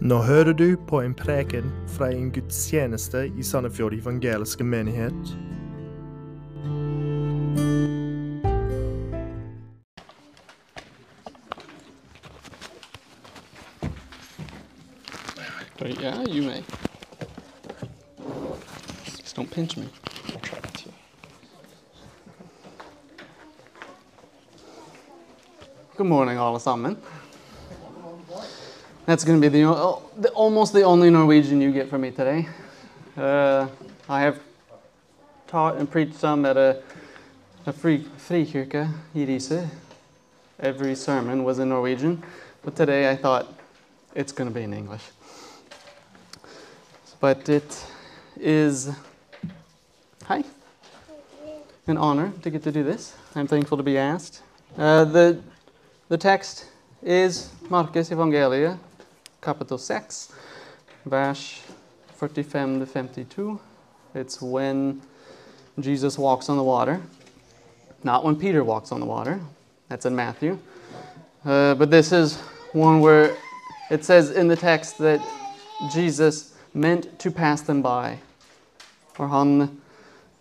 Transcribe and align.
Nå 0.00 0.22
hører 0.22 0.52
du 0.52 0.76
på 0.76 1.00
en 1.00 1.14
preken 1.14 1.70
fra 1.88 2.10
en 2.12 2.28
gudstjeneste 2.30 3.30
i 3.38 3.42
Sandefjord 3.42 3.94
evangeliske 3.94 4.64
menighet. 4.64 5.14
But 15.78 16.00
yeah, 16.00 16.24
you 16.28 16.42
may. 16.42 16.62
Just 19.04 19.36
don't 19.36 19.50
pinch 19.50 19.76
me. 19.76 19.88
Good 25.96 26.06
morning, 26.06 26.38
alle 26.38 26.60
sammen. 26.60 26.96
That's 29.06 29.22
going 29.22 29.40
to 29.40 29.48
be 29.48 29.60
the, 29.60 29.68
oh, 29.68 30.02
the 30.18 30.30
almost 30.30 30.72
the 30.72 30.82
only 30.82 31.10
Norwegian 31.10 31.60
you 31.60 31.70
get 31.70 31.88
from 31.88 32.00
me 32.00 32.10
today. 32.10 32.48
Uh, 33.16 33.68
I 34.08 34.22
have 34.22 34.40
taught 35.46 35.76
and 35.76 35.88
preached 35.88 36.16
some 36.16 36.44
at 36.44 36.56
a, 36.56 36.82
a 37.66 37.72
free 37.72 38.00
frikirke 38.18 38.92
i 39.14 39.18
Riise. 39.18 39.68
Every 40.58 40.96
sermon 40.96 41.44
was 41.44 41.60
in 41.60 41.68
Norwegian, 41.68 42.20
but 42.64 42.74
today 42.74 43.08
I 43.08 43.14
thought 43.14 43.46
it's 44.16 44.32
going 44.32 44.50
to 44.50 44.54
be 44.54 44.64
in 44.64 44.74
English. 44.74 45.04
But 47.20 47.48
it 47.48 47.86
is, 48.40 48.90
hi, 50.24 50.42
an 51.86 51.96
honor 51.96 52.32
to 52.42 52.50
get 52.50 52.64
to 52.64 52.72
do 52.72 52.82
this. 52.82 53.14
I'm 53.36 53.46
thankful 53.46 53.76
to 53.76 53.84
be 53.84 53.98
asked. 53.98 54.42
Uh, 54.76 55.04
the, 55.04 55.40
the 56.08 56.18
text 56.18 56.66
is 57.04 57.50
Markus 57.70 58.10
Evangeliet, 58.10 58.80
capital 59.40 59.78
6, 59.78 60.32
vers 61.04 61.62
45 62.14 62.80
to 62.80 62.86
52. 62.86 63.60
It's 64.14 64.40
when 64.40 65.02
Jesus 65.78 66.18
walks 66.18 66.48
on 66.48 66.56
the 66.56 66.62
water, 66.62 67.00
not 68.02 68.24
when 68.24 68.36
Peter 68.36 68.64
walks 68.64 68.92
on 68.92 69.00
the 69.00 69.06
water. 69.06 69.40
That's 69.88 70.06
in 70.06 70.16
Matthew. 70.16 70.58
Uh, 71.44 71.74
but 71.74 71.90
this 71.90 72.12
is 72.12 72.36
one 72.72 73.00
where 73.00 73.36
it 73.90 74.04
says 74.04 74.30
in 74.30 74.48
the 74.48 74.56
text 74.56 74.98
that 74.98 75.20
Jesus 75.92 76.54
meant 76.74 77.18
to 77.20 77.30
pass 77.30 77.60
them 77.60 77.82
by. 77.82 78.18
or 79.18 79.28
han 79.28 79.80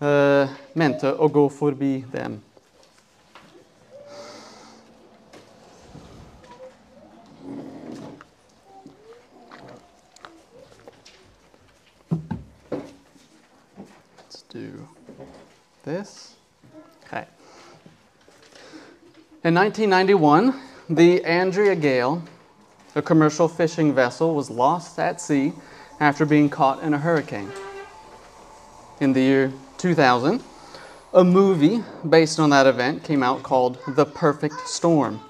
uh, 0.01 0.47
mente 0.75 1.07
å 1.07 1.29
gå 1.31 1.47
forbi 1.49 2.03
dem. 2.11 2.41
Let's 14.17 14.43
do 14.51 14.87
this. 15.85 16.33
Okay. 17.05 17.25
In 19.43 19.53
1991, 19.53 20.59
the 20.89 21.23
Andrea 21.23 21.75
Gail, 21.75 22.23
a 22.95 23.01
commercial 23.01 23.47
fishing 23.47 23.93
vessel, 23.93 24.33
was 24.33 24.49
lost 24.49 24.97
at 24.97 25.21
sea 25.21 25.53
after 25.99 26.25
being 26.25 26.49
caught 26.49 26.81
in 26.81 26.93
a 26.93 26.97
hurricane. 26.97 27.51
In 28.99 29.13
the 29.13 29.21
year 29.21 29.53
2000, 29.77 30.43
a 31.13 31.23
movie 31.23 31.83
based 32.07 32.39
on 32.39 32.49
that 32.49 32.65
event 32.65 33.03
came 33.03 33.21
out 33.21 33.43
called 33.43 33.77
The 33.87 34.05
Perfect 34.05 34.67
Storm. 34.67 35.21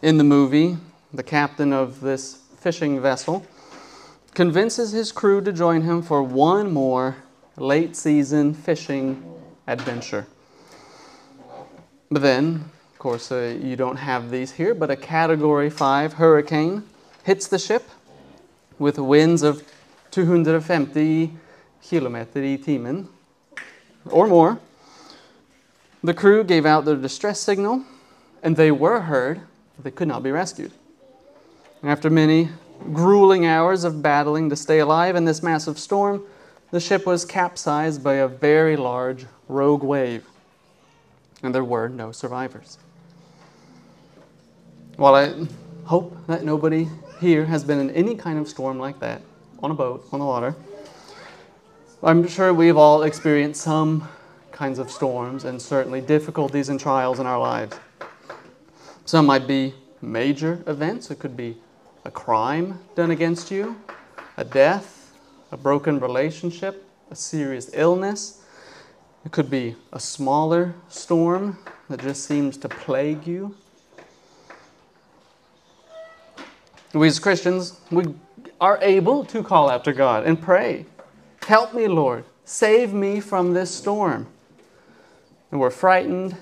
In 0.00 0.16
the 0.16 0.24
movie, 0.24 0.78
the 1.12 1.22
captain 1.22 1.72
of 1.72 2.00
this 2.00 2.38
fishing 2.56 3.00
vessel 3.00 3.44
convinces 4.32 4.92
his 4.92 5.12
crew 5.12 5.40
to 5.42 5.52
join 5.52 5.82
him 5.82 6.02
for 6.02 6.22
one 6.22 6.72
more 6.72 7.16
late 7.56 7.96
season 7.96 8.54
fishing 8.54 9.22
adventure. 9.66 10.26
But 12.10 12.22
then, 12.22 12.70
of 12.92 12.98
course, 12.98 13.30
uh, 13.32 13.58
you 13.60 13.76
don't 13.76 13.96
have 13.96 14.30
these 14.30 14.52
here, 14.52 14.74
but 14.74 14.90
a 14.90 14.96
Category 14.96 15.70
5 15.70 16.14
hurricane 16.14 16.84
hits 17.24 17.46
the 17.46 17.58
ship 17.58 17.88
with 18.78 18.98
winds 18.98 19.42
of 19.42 19.62
250 20.10 21.32
kilometer 21.82 22.40
timen 22.40 23.08
or 24.06 24.26
more. 24.26 24.58
The 26.02 26.14
crew 26.14 26.44
gave 26.44 26.66
out 26.66 26.84
their 26.84 26.96
distress 26.96 27.40
signal, 27.40 27.82
and 28.42 28.56
they 28.56 28.70
were 28.70 29.00
heard, 29.00 29.40
but 29.76 29.84
they 29.84 29.90
could 29.90 30.08
not 30.08 30.22
be 30.22 30.30
rescued. 30.30 30.72
After 31.82 32.10
many 32.10 32.50
grueling 32.92 33.46
hours 33.46 33.84
of 33.84 34.02
battling 34.02 34.50
to 34.50 34.56
stay 34.56 34.80
alive 34.80 35.16
in 35.16 35.24
this 35.24 35.42
massive 35.42 35.78
storm, 35.78 36.22
the 36.74 36.80
ship 36.80 37.06
was 37.06 37.24
capsized 37.24 38.02
by 38.02 38.14
a 38.14 38.26
very 38.26 38.74
large 38.74 39.26
rogue 39.46 39.84
wave, 39.84 40.26
and 41.40 41.54
there 41.54 41.62
were 41.62 41.88
no 41.88 42.10
survivors. 42.10 42.78
While 44.96 45.14
I 45.14 45.46
hope 45.84 46.16
that 46.26 46.42
nobody 46.42 46.88
here 47.20 47.44
has 47.44 47.62
been 47.62 47.78
in 47.78 47.90
any 47.90 48.16
kind 48.16 48.40
of 48.40 48.48
storm 48.48 48.80
like 48.80 48.98
that, 48.98 49.22
on 49.62 49.70
a 49.70 49.74
boat, 49.74 50.04
on 50.10 50.18
the 50.18 50.26
water, 50.26 50.56
I'm 52.02 52.26
sure 52.26 52.52
we've 52.52 52.76
all 52.76 53.04
experienced 53.04 53.60
some 53.60 54.08
kinds 54.50 54.80
of 54.80 54.90
storms 54.90 55.44
and 55.44 55.62
certainly 55.62 56.00
difficulties 56.00 56.70
and 56.70 56.80
trials 56.80 57.20
in 57.20 57.26
our 57.26 57.38
lives. 57.38 57.78
Some 59.04 59.26
might 59.26 59.46
be 59.46 59.74
major 60.02 60.64
events, 60.66 61.12
it 61.12 61.20
could 61.20 61.36
be 61.36 61.56
a 62.04 62.10
crime 62.10 62.80
done 62.96 63.12
against 63.12 63.52
you, 63.52 63.76
a 64.36 64.44
death, 64.44 64.93
a 65.52 65.56
broken 65.56 66.00
relationship, 66.00 66.84
a 67.10 67.16
serious 67.16 67.70
illness. 67.72 68.42
It 69.24 69.32
could 69.32 69.50
be 69.50 69.76
a 69.92 70.00
smaller 70.00 70.74
storm 70.88 71.58
that 71.88 72.00
just 72.00 72.24
seems 72.24 72.56
to 72.58 72.68
plague 72.68 73.26
you. 73.26 73.54
We 76.92 77.08
as 77.08 77.18
Christians, 77.18 77.80
we 77.90 78.04
are 78.60 78.78
able 78.80 79.24
to 79.26 79.42
call 79.42 79.68
out 79.68 79.84
to 79.84 79.92
God 79.92 80.24
and 80.24 80.40
pray, 80.40 80.86
Help 81.46 81.74
me, 81.74 81.88
Lord. 81.88 82.24
Save 82.44 82.94
me 82.94 83.20
from 83.20 83.52
this 83.52 83.70
storm. 83.70 84.26
And 85.50 85.60
we're 85.60 85.70
frightened, 85.70 86.36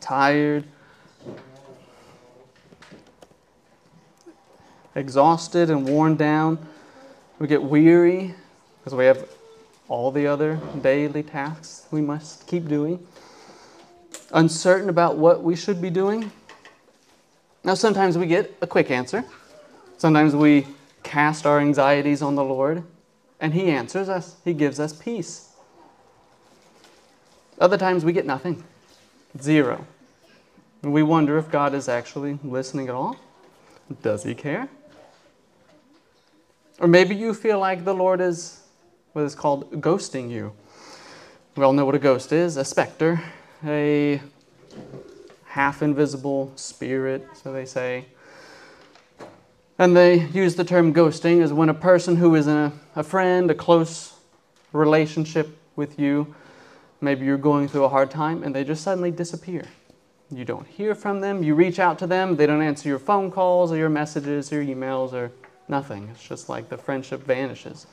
tired, 0.00 0.64
exhausted 4.96 5.70
and 5.70 5.88
worn 5.88 6.16
down. 6.16 6.58
We 7.38 7.46
get 7.46 7.62
weary 7.62 8.34
because 8.80 8.96
we 8.96 9.04
have 9.04 9.28
all 9.88 10.10
the 10.10 10.26
other 10.26 10.58
daily 10.82 11.22
tasks 11.22 11.86
we 11.92 12.00
must 12.00 12.48
keep 12.48 12.66
doing. 12.66 13.06
Uncertain 14.32 14.88
about 14.88 15.16
what 15.16 15.44
we 15.44 15.54
should 15.54 15.80
be 15.80 15.90
doing. 15.90 16.32
Now, 17.62 17.74
sometimes 17.74 18.18
we 18.18 18.26
get 18.26 18.56
a 18.60 18.66
quick 18.66 18.90
answer. 18.90 19.24
Sometimes 19.98 20.34
we 20.34 20.66
cast 21.02 21.46
our 21.46 21.60
anxieties 21.60 22.22
on 22.22 22.34
the 22.34 22.44
Lord, 22.44 22.82
and 23.40 23.54
He 23.54 23.70
answers 23.70 24.08
us, 24.08 24.36
He 24.44 24.54
gives 24.54 24.80
us 24.80 24.92
peace. 24.92 25.50
Other 27.58 27.78
times 27.78 28.04
we 28.04 28.12
get 28.12 28.26
nothing, 28.26 28.64
zero. 29.40 29.86
And 30.82 30.92
we 30.92 31.02
wonder 31.02 31.38
if 31.38 31.50
God 31.50 31.74
is 31.74 31.88
actually 31.88 32.38
listening 32.44 32.88
at 32.88 32.94
all. 32.94 33.16
Does 34.02 34.24
He 34.24 34.34
care? 34.34 34.68
Or 36.78 36.86
maybe 36.86 37.14
you 37.14 37.32
feel 37.32 37.58
like 37.58 37.84
the 37.84 37.94
Lord 37.94 38.20
is 38.20 38.60
what 39.12 39.24
is 39.24 39.34
called 39.34 39.70
ghosting 39.80 40.30
you. 40.30 40.52
We 41.56 41.64
all 41.64 41.72
know 41.72 41.86
what 41.86 41.94
a 41.94 41.98
ghost 41.98 42.32
is 42.32 42.58
a 42.58 42.64
specter, 42.64 43.22
a 43.64 44.20
half 45.46 45.80
invisible 45.80 46.52
spirit, 46.54 47.26
so 47.32 47.50
they 47.50 47.64
say. 47.64 48.04
And 49.78 49.96
they 49.96 50.26
use 50.26 50.54
the 50.54 50.64
term 50.64 50.92
ghosting 50.92 51.42
as 51.42 51.50
when 51.50 51.70
a 51.70 51.74
person 51.74 52.16
who 52.16 52.34
is 52.34 52.46
a, 52.46 52.72
a 52.94 53.02
friend, 53.02 53.50
a 53.50 53.54
close 53.54 54.12
relationship 54.72 55.56
with 55.76 55.98
you, 55.98 56.34
maybe 57.00 57.24
you're 57.24 57.38
going 57.38 57.68
through 57.68 57.84
a 57.84 57.88
hard 57.88 58.10
time, 58.10 58.42
and 58.42 58.54
they 58.54 58.64
just 58.64 58.82
suddenly 58.82 59.10
disappear. 59.10 59.64
You 60.30 60.44
don't 60.44 60.66
hear 60.66 60.94
from 60.94 61.20
them, 61.20 61.42
you 61.42 61.54
reach 61.54 61.78
out 61.78 61.98
to 62.00 62.06
them, 62.06 62.36
they 62.36 62.46
don't 62.46 62.60
answer 62.60 62.88
your 62.88 62.98
phone 62.98 63.30
calls 63.30 63.72
or 63.72 63.76
your 63.76 63.88
messages 63.88 64.52
or 64.52 64.62
your 64.62 64.76
emails 64.76 65.12
or 65.12 65.30
nothing. 65.68 66.08
It's 66.12 66.26
just 66.26 66.48
like 66.48 66.68
the 66.68 66.76
friendship 66.76 67.22
vanishes. 67.22 67.86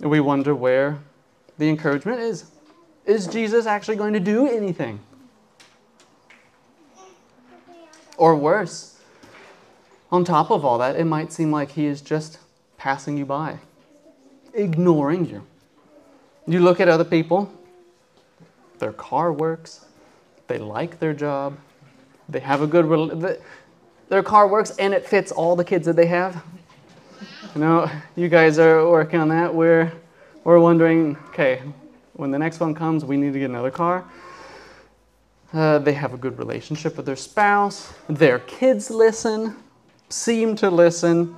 We 0.00 0.20
wonder 0.20 0.54
where 0.54 0.98
the 1.58 1.68
encouragement 1.68 2.20
is. 2.20 2.46
Is 3.06 3.26
Jesus 3.26 3.66
actually 3.66 3.96
going 3.96 4.12
to 4.12 4.20
do 4.20 4.48
anything? 4.48 5.00
Or 8.16 8.36
worse, 8.36 9.00
on 10.10 10.24
top 10.24 10.50
of 10.50 10.64
all 10.64 10.78
that, 10.78 10.96
it 10.96 11.04
might 11.04 11.32
seem 11.32 11.50
like 11.50 11.72
he 11.72 11.86
is 11.86 12.00
just 12.00 12.38
passing 12.76 13.16
you 13.16 13.24
by, 13.24 13.58
ignoring 14.54 15.26
you. 15.26 15.46
You 16.46 16.60
look 16.60 16.80
at 16.80 16.88
other 16.88 17.04
people, 17.04 17.52
their 18.78 18.92
car 18.92 19.32
works, 19.32 19.86
they 20.48 20.58
like 20.58 20.98
their 20.98 21.14
job, 21.14 21.56
They 22.28 22.40
have 22.40 22.62
a 22.62 22.66
good, 22.66 23.40
their 24.12 24.22
car 24.22 24.46
works 24.46 24.72
and 24.78 24.92
it 24.92 25.06
fits 25.06 25.32
all 25.32 25.56
the 25.56 25.64
kids 25.64 25.86
that 25.86 25.96
they 25.96 26.04
have. 26.04 26.44
You 27.54 27.62
know, 27.62 27.90
you 28.14 28.28
guys 28.28 28.58
are 28.58 28.86
working 28.86 29.18
on 29.18 29.30
that. 29.30 29.54
We're, 29.54 29.90
we're 30.44 30.58
wondering, 30.58 31.16
okay, 31.28 31.62
when 32.12 32.30
the 32.30 32.38
next 32.38 32.60
one 32.60 32.74
comes, 32.74 33.06
we 33.06 33.16
need 33.16 33.32
to 33.32 33.38
get 33.38 33.48
another 33.48 33.70
car. 33.70 34.04
Uh, 35.54 35.78
they 35.78 35.94
have 35.94 36.12
a 36.12 36.18
good 36.18 36.36
relationship 36.38 36.98
with 36.98 37.06
their 37.06 37.16
spouse. 37.16 37.94
Their 38.06 38.40
kids 38.40 38.90
listen, 38.90 39.56
seem 40.10 40.56
to 40.56 40.68
listen. 40.68 41.34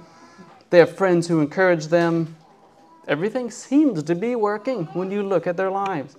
They 0.70 0.78
have 0.78 0.96
friends 0.96 1.28
who 1.28 1.40
encourage 1.40 1.86
them. 1.86 2.34
Everything 3.06 3.52
seems 3.52 4.02
to 4.02 4.16
be 4.16 4.34
working 4.34 4.86
when 4.94 5.12
you 5.12 5.22
look 5.22 5.46
at 5.46 5.56
their 5.56 5.70
lives. 5.70 6.16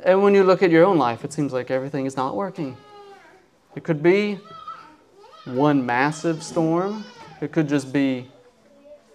And 0.00 0.20
when 0.20 0.34
you 0.34 0.42
look 0.42 0.64
at 0.64 0.72
your 0.72 0.84
own 0.84 0.98
life, 0.98 1.24
it 1.24 1.32
seems 1.32 1.52
like 1.52 1.70
everything 1.70 2.06
is 2.06 2.16
not 2.16 2.34
working. 2.34 2.76
It 3.76 3.84
could 3.84 4.02
be 4.02 4.40
one 5.54 5.84
massive 5.84 6.42
storm, 6.42 7.04
it 7.40 7.52
could 7.52 7.68
just 7.68 7.92
be, 7.92 8.28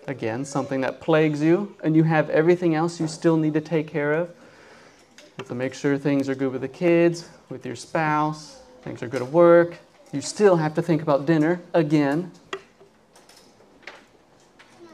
again, 0.08 0.46
something 0.46 0.82
that 0.82 1.02
plagues 1.02 1.42
you, 1.42 1.76
and 1.84 1.96
you 1.96 2.04
have 2.04 2.30
everything 2.30 2.76
else 2.76 3.00
you 3.00 3.08
still 3.08 3.38
need 3.38 3.54
to 3.54 3.62
take 3.62 3.88
care 3.88 4.14
of. 4.14 4.30
You 5.18 5.24
have 5.40 5.48
to 5.48 5.56
make 5.56 5.74
sure 5.74 5.98
things 5.98 6.30
are 6.30 6.36
good 6.36 6.52
with 6.52 6.62
the 6.62 6.68
kids, 6.68 7.30
with 7.50 7.66
your 7.66 7.76
spouse, 7.76 8.62
things 8.84 9.04
are 9.04 9.08
good 9.08 9.22
at 9.22 9.30
work. 9.30 9.78
You 10.12 10.22
still 10.22 10.56
have 10.56 10.74
to 10.76 10.82
think 10.82 11.02
about 11.02 11.26
dinner 11.26 11.62
again. 11.74 12.32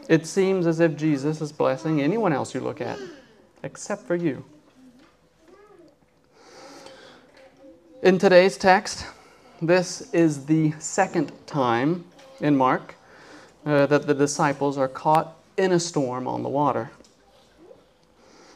It 0.09 0.25
seems 0.25 0.67
as 0.67 0.79
if 0.79 0.97
Jesus 0.97 1.41
is 1.41 1.51
blessing 1.51 2.01
anyone 2.01 2.33
else 2.33 2.53
you 2.53 2.59
look 2.59 2.81
at, 2.81 2.99
except 3.63 4.07
for 4.07 4.15
you. 4.15 4.43
In 8.01 8.17
today's 8.17 8.57
text, 8.57 9.05
this 9.61 10.11
is 10.13 10.45
the 10.45 10.73
second 10.79 11.31
time 11.45 12.03
in 12.39 12.57
Mark 12.57 12.95
uh, 13.65 13.85
that 13.85 14.07
the 14.07 14.13
disciples 14.13 14.77
are 14.77 14.87
caught 14.87 15.37
in 15.57 15.71
a 15.71 15.79
storm 15.79 16.27
on 16.27 16.41
the 16.41 16.49
water. 16.49 16.89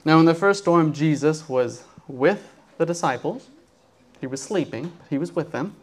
Now, 0.03 0.19
in 0.19 0.25
the 0.25 0.35
first 0.35 0.63
storm, 0.63 0.93
Jesus 0.93 1.47
was 1.47 1.83
with 2.07 2.51
the 2.77 2.85
disciples. 2.85 3.49
He 4.19 4.27
was 4.27 4.41
sleeping, 4.41 4.91
but 4.97 5.07
he 5.09 5.17
was 5.17 5.33
with 5.33 5.51
them. 5.51 5.75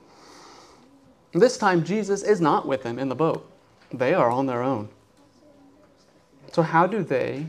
This 1.33 1.57
time, 1.57 1.85
Jesus 1.85 2.23
is 2.23 2.41
not 2.41 2.67
with 2.67 2.83
them 2.83 2.99
in 2.99 3.09
the 3.09 3.15
boat, 3.15 3.49
they 3.93 4.15
are 4.15 4.31
on 4.31 4.47
their 4.47 4.63
own. 4.63 4.89
So, 6.53 6.63
how 6.63 6.87
do 6.87 7.03
they 7.03 7.47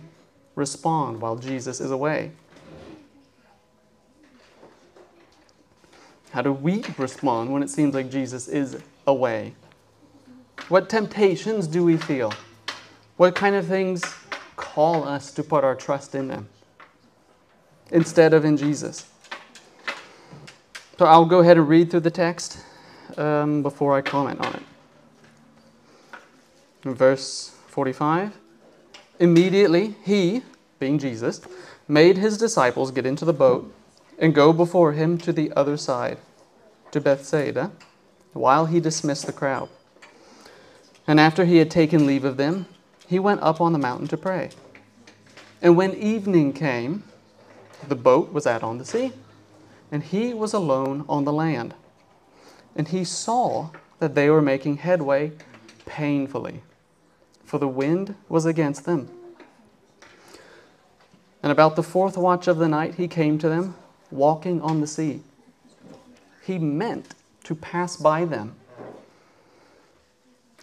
respond 0.55 1.21
while 1.21 1.35
Jesus 1.35 1.81
is 1.81 1.91
away? 1.91 2.31
How 6.33 6.41
do 6.41 6.51
we 6.51 6.83
respond 6.97 7.53
when 7.53 7.61
it 7.61 7.69
seems 7.69 7.93
like 7.93 8.09
Jesus 8.09 8.47
is 8.47 8.81
away? 9.05 9.53
What 10.67 10.89
temptations 10.89 11.67
do 11.67 11.85
we 11.85 11.95
feel? 11.95 12.33
What 13.17 13.35
kind 13.35 13.55
of 13.55 13.67
things 13.67 14.03
call 14.55 15.07
us 15.07 15.31
to 15.33 15.43
put 15.43 15.63
our 15.63 15.75
trust 15.75 16.15
in 16.15 16.29
them 16.29 16.49
instead 17.91 18.33
of 18.33 18.45
in 18.45 18.57
Jesus? 18.57 19.07
So 20.97 21.05
I'll 21.05 21.25
go 21.25 21.41
ahead 21.41 21.57
and 21.57 21.69
read 21.69 21.91
through 21.91 21.99
the 21.99 22.11
text 22.11 22.57
um, 23.15 23.61
before 23.61 23.95
I 23.95 24.01
comment 24.01 24.39
on 24.39 24.55
it. 24.55 24.63
In 26.83 26.95
verse 26.95 27.55
45 27.67 28.39
Immediately 29.19 29.95
he, 30.03 30.41
being 30.79 30.97
Jesus, 30.97 31.41
made 31.87 32.17
his 32.17 32.39
disciples 32.39 32.89
get 32.89 33.05
into 33.05 33.23
the 33.23 33.33
boat 33.33 33.72
and 34.17 34.33
go 34.33 34.53
before 34.53 34.93
him 34.93 35.17
to 35.19 35.33
the 35.33 35.51
other 35.53 35.77
side, 35.77 36.17
to 36.91 37.01
Bethsaida, 37.01 37.71
while 38.33 38.65
he 38.65 38.79
dismissed 38.79 39.25
the 39.25 39.33
crowd. 39.33 39.69
And 41.07 41.19
after 41.19 41.45
he 41.45 41.57
had 41.57 41.69
taken 41.69 42.05
leave 42.05 42.23
of 42.23 42.37
them, 42.37 42.65
he 43.07 43.19
went 43.19 43.41
up 43.41 43.59
on 43.59 43.73
the 43.73 43.79
mountain 43.79 44.07
to 44.07 44.17
pray. 44.17 44.49
And 45.61 45.75
when 45.75 45.93
evening 45.93 46.53
came, 46.53 47.03
the 47.87 47.95
boat 47.95 48.31
was 48.31 48.47
out 48.47 48.63
on 48.63 48.77
the 48.77 48.85
sea, 48.85 49.11
and 49.91 50.03
he 50.03 50.33
was 50.33 50.53
alone 50.53 51.05
on 51.07 51.25
the 51.25 51.33
land. 51.33 51.73
And 52.75 52.87
he 52.87 53.03
saw 53.03 53.69
that 53.99 54.15
they 54.15 54.29
were 54.29 54.41
making 54.41 54.77
headway 54.77 55.31
painfully, 55.85 56.63
for 57.43 57.57
the 57.59 57.67
wind 57.67 58.15
was 58.29 58.45
against 58.45 58.85
them. 58.85 59.09
And 61.41 61.51
about 61.51 61.75
the 61.75 61.83
fourth 61.83 62.17
watch 62.17 62.47
of 62.47 62.57
the 62.57 62.69
night 62.69 62.95
he 62.95 63.07
came 63.07 63.37
to 63.39 63.49
them 63.49 63.75
walking 64.13 64.61
on 64.61 64.81
the 64.81 64.87
sea. 64.87 65.21
He 66.45 66.59
meant 66.59 67.15
to 67.43 67.55
pass 67.55 67.95
by 67.95 68.25
them. 68.25 68.55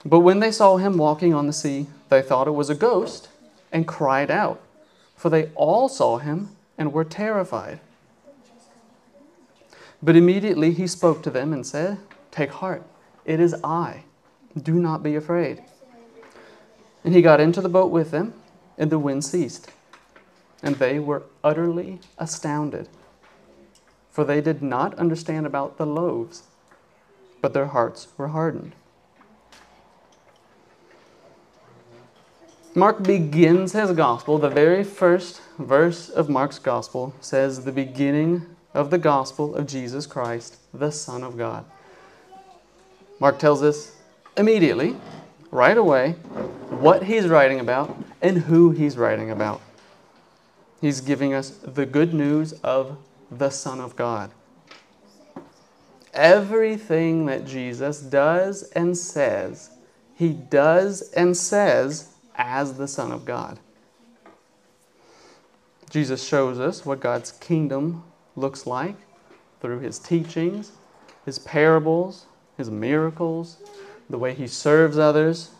But 0.05 0.21
when 0.21 0.41
they 0.41 0.53
saw 0.53 0.77
him 0.77 0.97
walking 0.97 1.35
on 1.35 1.47
the 1.47 1.53
sea, 1.53 1.87
they 2.09 2.23
thought 2.23 2.49
it 2.49 2.53
was 2.53 2.71
a 2.71 2.75
ghost 2.75 3.29
and 3.71 3.87
cried 3.87 4.31
out, 4.31 4.61
for 5.17 5.29
they 5.29 5.51
all 5.55 5.89
saw 5.89 6.19
him 6.19 6.51
and 6.79 6.93
were 6.93 7.05
terrified. 7.05 7.81
But 10.03 10.17
immediately 10.17 10.73
he 10.73 10.87
spoke 10.87 11.23
to 11.23 11.31
them 11.31 11.53
and 11.53 11.67
said, 11.67 11.99
Take 12.31 12.51
heart, 12.51 12.83
it 13.25 13.41
is 13.41 13.55
I. 13.63 14.05
Do 14.61 14.75
not 14.75 15.03
be 15.03 15.15
afraid. 15.15 15.63
And 17.05 17.15
he 17.15 17.23
got 17.23 17.41
into 17.41 17.61
the 17.61 17.69
boat 17.69 17.91
with 17.91 18.11
them, 18.11 18.35
and 18.79 18.91
the 18.91 18.99
wind 18.99 19.25
ceased. 19.25 19.71
And 20.63 20.77
they 20.77 20.99
were 20.99 21.25
utterly 21.45 22.01
astounded 22.19 22.89
for 24.11 24.25
they 24.25 24.41
did 24.41 24.63
not 24.63 24.95
understand 24.95 25.47
about 25.47 25.79
the 25.79 25.87
loaves, 25.87 26.43
but 27.41 27.55
their 27.55 27.67
hearts 27.67 28.09
were 28.17 28.29
hardened. 28.29 28.75
Mark 32.75 33.03
begins 33.03 33.73
his 33.73 33.91
gospel, 33.93 34.39
the 34.39 34.49
very 34.49 34.85
first 34.85 35.41
verse 35.59 36.09
of 36.09 36.29
Mark's 36.29 36.61
gospel 36.61 37.13
says, 37.21 37.65
The 37.65 37.73
beginning 37.73 38.47
of 38.75 38.91
the 38.91 38.99
gospel 38.99 39.57
of 39.57 39.67
Jesus 39.67 40.07
Christ, 40.07 40.57
the 40.73 40.93
Son 40.93 41.25
of 41.25 41.37
God. 41.37 41.65
Mark 43.19 43.39
tells 43.39 43.63
us 43.63 43.97
immediately, 44.37 44.97
right 45.51 45.77
away, 45.77 46.13
what 46.71 47.05
he's 47.05 47.27
writing 47.27 47.59
about 47.59 47.97
and 48.23 48.39
who 48.39 48.71
he's 48.71 48.97
writing 48.97 49.31
about. 49.31 49.61
He's 50.81 51.01
giving 51.01 51.35
us 51.35 51.51
the 51.51 51.85
good 51.85 52.15
news 52.15 52.53
of 52.63 52.97
the 53.31 53.51
Son 53.51 53.81
of 53.81 53.97
God. 53.97 54.33
Everything 56.13 57.27
that 57.27 57.47
Jesus 57.47 58.01
does 58.01 58.65
and 58.73 58.97
says, 58.97 59.71
he 60.15 60.31
does 60.31 61.11
and 61.13 61.37
says 61.37 62.09
as 62.35 62.75
the 62.75 62.89
Son 62.89 63.13
of 63.13 63.25
God. 63.25 63.59
Jesus 65.91 66.27
shows 66.27 66.59
us 66.61 66.87
what 66.87 67.01
God's 67.01 67.33
kingdom 67.33 68.05
looks 68.37 68.67
like 68.67 68.97
through 69.61 69.81
his 69.81 69.99
teachings, 69.99 70.73
his 71.25 71.39
parables, 71.39 72.27
his 72.57 72.71
miracles, 72.71 73.59
the 74.09 74.19
way 74.19 74.35
he 74.35 74.47
serves 74.47 74.99
others, 74.99 75.51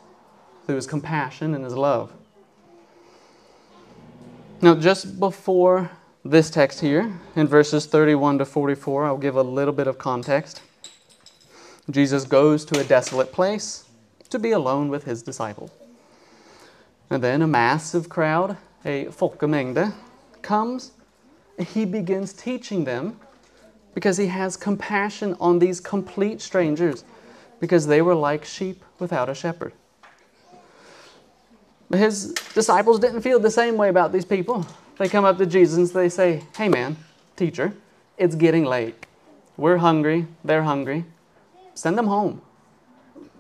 through 0.67 0.77
his 0.77 0.87
compassion 0.87 1.55
and 1.55 1.65
his 1.65 1.75
love. 1.75 2.13
Now, 4.63 4.75
just 4.75 5.19
before 5.19 5.91
this 6.25 6.51
text 6.51 6.81
here, 6.81 7.13
in 7.35 7.47
verses 7.47 7.87
31 7.87 8.39
to 8.39 8.45
44, 8.45 9.07
I'll 9.07 9.17
give 9.17 9.37
a 9.37 9.43
little 9.43 9.73
bit 9.73 9.87
of 9.87 9.99
context. 9.99 10.61
Jesus 11.91 12.25
goes 12.25 12.65
to 12.67 12.79
a 12.79 12.85
desolate 12.85 13.33
place 13.33 13.85
to 14.29 14.39
be 14.39 14.53
alone 14.53 14.89
with 14.89 15.05
his 15.05 15.23
disciples. 15.23 15.71
And 17.09 17.23
then 17.23 17.43
a 17.43 17.47
massive 17.47 18.09
crowd, 18.09 18.57
a 18.85 19.07
folkemengde, 19.07 19.93
comes. 20.43 20.93
He 21.59 21.85
begins 21.85 22.33
teaching 22.33 22.85
them 22.85 23.19
because 23.95 24.17
he 24.17 24.27
has 24.27 24.57
compassion 24.57 25.37
on 25.41 25.59
these 25.59 25.81
complete 25.81 26.41
strangers 26.41 27.05
because 27.61 27.87
they 27.87 28.03
were 28.03 28.15
like 28.15 28.45
sheep 28.45 28.85
without 28.99 29.29
a 29.29 29.35
shepherd. 29.35 29.73
His 31.93 32.35
disciples 32.55 33.01
didn't 33.01 33.23
feel 33.23 33.41
the 33.41 33.51
same 33.51 33.77
way 33.77 33.89
about 33.89 34.13
these 34.13 34.25
people. 34.25 34.67
They 35.01 35.09
come 35.09 35.25
up 35.25 35.39
to 35.39 35.47
Jesus 35.47 35.93
they 35.93 36.11
say, 36.11 36.43
Hey 36.55 36.69
man, 36.69 36.99
teacher, 37.35 37.73
it's 38.19 38.35
getting 38.35 38.67
late. 38.67 39.07
We're 39.57 39.79
hungry, 39.79 40.27
they're 40.45 40.65
hungry. 40.65 41.07
Send 41.73 41.97
them 41.97 42.07
home. 42.07 42.43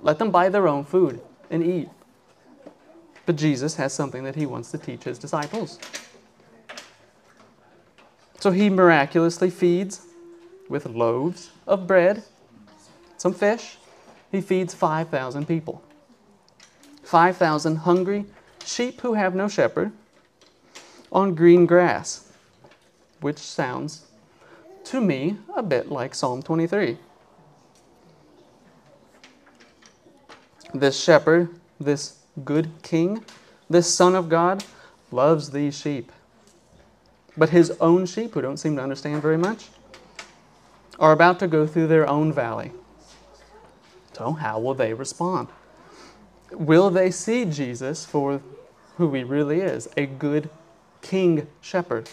Let 0.01 0.19
them 0.19 0.31
buy 0.31 0.49
their 0.49 0.67
own 0.67 0.87
food 0.87 1.21
and 1.51 1.63
eat. 1.63 1.91
But 3.27 3.37
Jesus 3.37 3.77
has 3.77 3.93
something 3.93 4.25
that 4.25 4.37
he 4.37 4.47
wants 4.47 4.71
to 4.71 4.79
teach 4.79 5.05
his 5.05 5.19
disciples. 5.19 5.79
So 8.39 8.53
he 8.53 8.71
miraculously 8.71 9.51
feeds 9.51 10.01
with 10.71 10.87
loaves 10.87 11.51
of 11.67 11.87
bread, 11.87 12.23
some 13.19 13.35
fish. 13.35 13.77
He 14.33 14.41
feeds 14.41 14.73
5,000 14.73 15.47
people. 15.47 15.83
5,000 17.03 17.77
hungry 17.77 18.25
sheep 18.65 19.03
who 19.03 19.13
have 19.13 19.35
no 19.35 19.47
shepherd 19.47 19.93
on 21.13 21.35
green 21.35 21.67
grass, 21.67 22.33
which 23.21 23.39
sounds 23.39 24.07
to 24.85 25.01
me 25.01 25.37
a 25.55 25.63
bit 25.63 25.91
like 25.91 26.15
Psalm 26.15 26.43
23. 26.43 26.97
This 30.73 31.03
shepherd, 31.03 31.51
this 31.81 32.19
good 32.45 32.71
king, 32.83 33.25
this 33.69 33.93
son 33.93 34.15
of 34.15 34.29
God, 34.29 34.65
loves 35.11 35.51
these 35.51 35.79
sheep. 35.79 36.13
But 37.37 37.51
his 37.51 37.71
own 37.81 38.07
sheep, 38.07 38.35
who 38.35 38.43
don't 38.43 38.57
seem 38.57 38.77
to 38.77 38.83
understand 38.83 39.23
very 39.23 39.39
much, 39.39 39.69
are 40.99 41.13
about 41.13 41.39
to 41.41 41.49
go 41.49 41.67
through 41.67 41.87
their 41.87 42.09
own 42.09 42.33
valley. 42.33 42.73
So, 44.13 44.33
how 44.33 44.59
will 44.61 44.75
they 44.75 44.93
respond? 44.93 45.49
Will 46.53 46.91
they 46.91 47.11
see 47.11 47.45
Jesus 47.45 48.05
for 48.05 48.43
who 48.97 49.15
he 49.15 49.25
really 49.25 49.61
is 49.61 49.89
a 49.97 50.05
good 50.07 50.51
king 51.03 51.47
shepherd? 51.61 52.09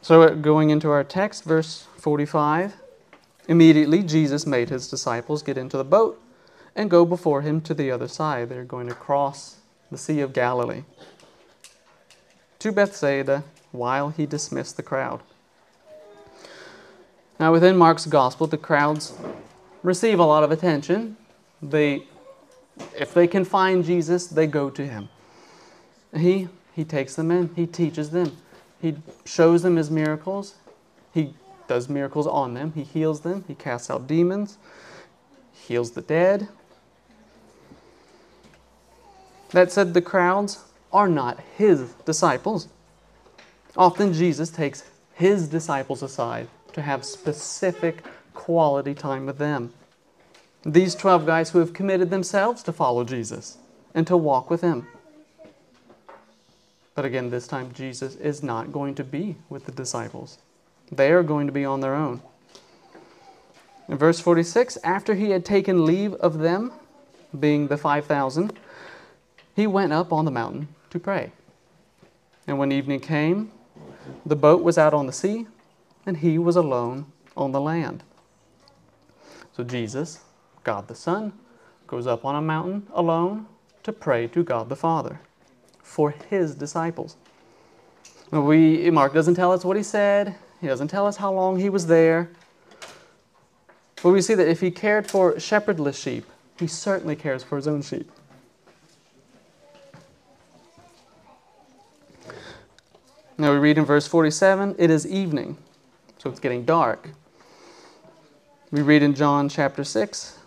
So, 0.00 0.22
uh, 0.22 0.30
going 0.30 0.70
into 0.70 0.90
our 0.90 1.04
text, 1.04 1.44
verse 1.44 1.86
45, 1.98 2.74
immediately 3.48 4.02
Jesus 4.02 4.46
made 4.46 4.70
his 4.70 4.88
disciples 4.88 5.42
get 5.42 5.58
into 5.58 5.76
the 5.76 5.84
boat 5.84 6.20
and 6.74 6.88
go 6.88 7.04
before 7.04 7.42
him 7.42 7.60
to 7.62 7.74
the 7.74 7.90
other 7.90 8.08
side. 8.08 8.48
They're 8.48 8.64
going 8.64 8.88
to 8.88 8.94
cross 8.94 9.56
the 9.90 9.98
Sea 9.98 10.20
of 10.20 10.32
Galilee 10.32 10.84
to 12.58 12.72
Bethsaida 12.72 13.44
while 13.72 14.10
he 14.10 14.26
dismissed 14.26 14.76
the 14.76 14.82
crowd. 14.82 15.20
Now, 17.38 17.52
within 17.52 17.76
Mark's 17.76 18.06
gospel, 18.06 18.46
the 18.46 18.58
crowds 18.58 19.14
receive 19.82 20.18
a 20.18 20.24
lot 20.24 20.42
of 20.42 20.50
attention. 20.50 21.16
They, 21.62 22.04
if 22.96 23.14
they 23.14 23.26
can 23.26 23.44
find 23.44 23.84
Jesus, 23.84 24.26
they 24.26 24.46
go 24.46 24.70
to 24.70 24.86
him. 24.86 25.08
He, 26.16 26.48
he 26.74 26.84
takes 26.84 27.14
them 27.14 27.30
in, 27.30 27.54
he 27.54 27.66
teaches 27.66 28.10
them, 28.10 28.36
he 28.80 28.96
shows 29.24 29.62
them 29.62 29.76
his 29.76 29.90
miracles, 29.90 30.54
he 31.12 31.34
does 31.66 31.88
miracles 31.88 32.26
on 32.26 32.54
them, 32.54 32.72
he 32.74 32.82
heals 32.82 33.20
them, 33.20 33.44
he 33.46 33.54
casts 33.54 33.90
out 33.90 34.06
demons, 34.06 34.58
heals 35.52 35.92
the 35.92 36.00
dead. 36.00 36.48
That 39.50 39.72
said, 39.72 39.94
the 39.94 40.02
crowds 40.02 40.64
are 40.92 41.08
not 41.08 41.40
his 41.56 41.92
disciples. 42.04 42.68
Often 43.76 44.14
Jesus 44.14 44.50
takes 44.50 44.84
his 45.14 45.48
disciples 45.48 46.02
aside 46.02 46.48
to 46.72 46.82
have 46.82 47.04
specific 47.04 48.04
quality 48.34 48.94
time 48.94 49.26
with 49.26 49.38
them. 49.38 49.72
These 50.64 50.94
12 50.94 51.26
guys 51.26 51.50
who 51.50 51.58
have 51.58 51.72
committed 51.72 52.10
themselves 52.10 52.62
to 52.64 52.72
follow 52.72 53.04
Jesus 53.04 53.58
and 53.94 54.06
to 54.06 54.16
walk 54.16 54.50
with 54.50 54.60
him. 54.60 54.86
But 56.98 57.04
again, 57.04 57.30
this 57.30 57.46
time 57.46 57.72
Jesus 57.74 58.16
is 58.16 58.42
not 58.42 58.72
going 58.72 58.96
to 58.96 59.04
be 59.04 59.36
with 59.48 59.66
the 59.66 59.70
disciples. 59.70 60.38
They 60.90 61.12
are 61.12 61.22
going 61.22 61.46
to 61.46 61.52
be 61.52 61.64
on 61.64 61.78
their 61.78 61.94
own. 61.94 62.20
In 63.88 63.96
verse 63.96 64.18
46, 64.18 64.78
after 64.82 65.14
he 65.14 65.30
had 65.30 65.44
taken 65.44 65.86
leave 65.86 66.14
of 66.14 66.40
them, 66.40 66.72
being 67.38 67.68
the 67.68 67.76
5,000, 67.76 68.52
he 69.54 69.64
went 69.68 69.92
up 69.92 70.12
on 70.12 70.24
the 70.24 70.32
mountain 70.32 70.66
to 70.90 70.98
pray. 70.98 71.30
And 72.48 72.58
when 72.58 72.72
evening 72.72 72.98
came, 72.98 73.52
the 74.26 74.34
boat 74.34 74.64
was 74.64 74.76
out 74.76 74.92
on 74.92 75.06
the 75.06 75.12
sea, 75.12 75.46
and 76.04 76.16
he 76.16 76.36
was 76.36 76.56
alone 76.56 77.06
on 77.36 77.52
the 77.52 77.60
land. 77.60 78.02
So 79.52 79.62
Jesus, 79.62 80.24
God 80.64 80.88
the 80.88 80.96
Son, 80.96 81.32
goes 81.86 82.08
up 82.08 82.24
on 82.24 82.34
a 82.34 82.42
mountain 82.42 82.88
alone 82.92 83.46
to 83.84 83.92
pray 83.92 84.26
to 84.26 84.42
God 84.42 84.68
the 84.68 84.74
Father 84.74 85.20
for 85.88 86.10
his 86.10 86.54
disciples. 86.54 87.16
We, 88.30 88.90
Mark 88.90 89.14
doesn't 89.14 89.34
tell 89.34 89.52
us 89.52 89.64
what 89.64 89.76
he 89.76 89.82
said, 89.82 90.36
he 90.60 90.66
doesn't 90.66 90.88
tell 90.88 91.06
us 91.06 91.16
how 91.16 91.32
long 91.32 91.58
he 91.58 91.70
was 91.70 91.86
there. 91.86 92.30
But 94.02 94.10
we 94.10 94.20
see 94.20 94.34
that 94.34 94.46
if 94.46 94.60
he 94.60 94.70
cared 94.70 95.10
for 95.10 95.40
shepherdless 95.40 95.98
sheep, 95.98 96.26
he 96.58 96.66
certainly 96.66 97.16
cares 97.16 97.42
for 97.42 97.56
his 97.56 97.66
own 97.66 97.82
sheep. 97.82 98.10
Now 103.38 103.52
we 103.52 103.58
read 103.58 103.78
in 103.78 103.84
verse 103.84 104.06
47 104.06 104.76
it 104.78 104.90
is 104.90 105.06
evening, 105.06 105.56
so 106.18 106.28
it's 106.28 106.40
getting 106.40 106.64
dark. 106.64 107.10
We 108.70 108.82
read 108.82 109.02
in 109.02 109.14
John 109.14 109.48
chapter 109.48 109.84
6, 109.84 110.38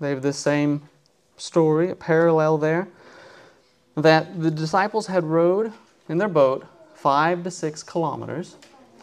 they 0.00 0.10
have 0.10 0.22
the 0.22 0.32
same 0.32 0.88
story, 1.36 1.90
a 1.90 1.94
parallel 1.94 2.56
there, 2.56 2.88
that 3.96 4.40
the 4.40 4.50
disciples 4.50 5.06
had 5.08 5.24
rowed 5.24 5.72
in 6.08 6.18
their 6.18 6.28
boat 6.28 6.66
five 6.94 7.42
to 7.44 7.50
six 7.50 7.82
kilometers 7.82 8.56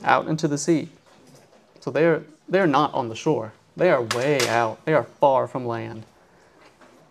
out 0.04 0.28
into 0.28 0.48
the 0.48 0.58
sea. 0.58 0.90
So 1.80 1.92
they're, 1.92 2.24
they're 2.48 2.68
not 2.68 2.94
on 2.94 3.10
the 3.10 3.16
shore. 3.16 3.54
They 3.76 3.90
are 3.90 4.02
way 4.02 4.48
out. 4.48 4.86
They 4.86 4.94
are 4.94 5.04
far 5.04 5.48
from 5.48 5.66
land. 5.66 6.06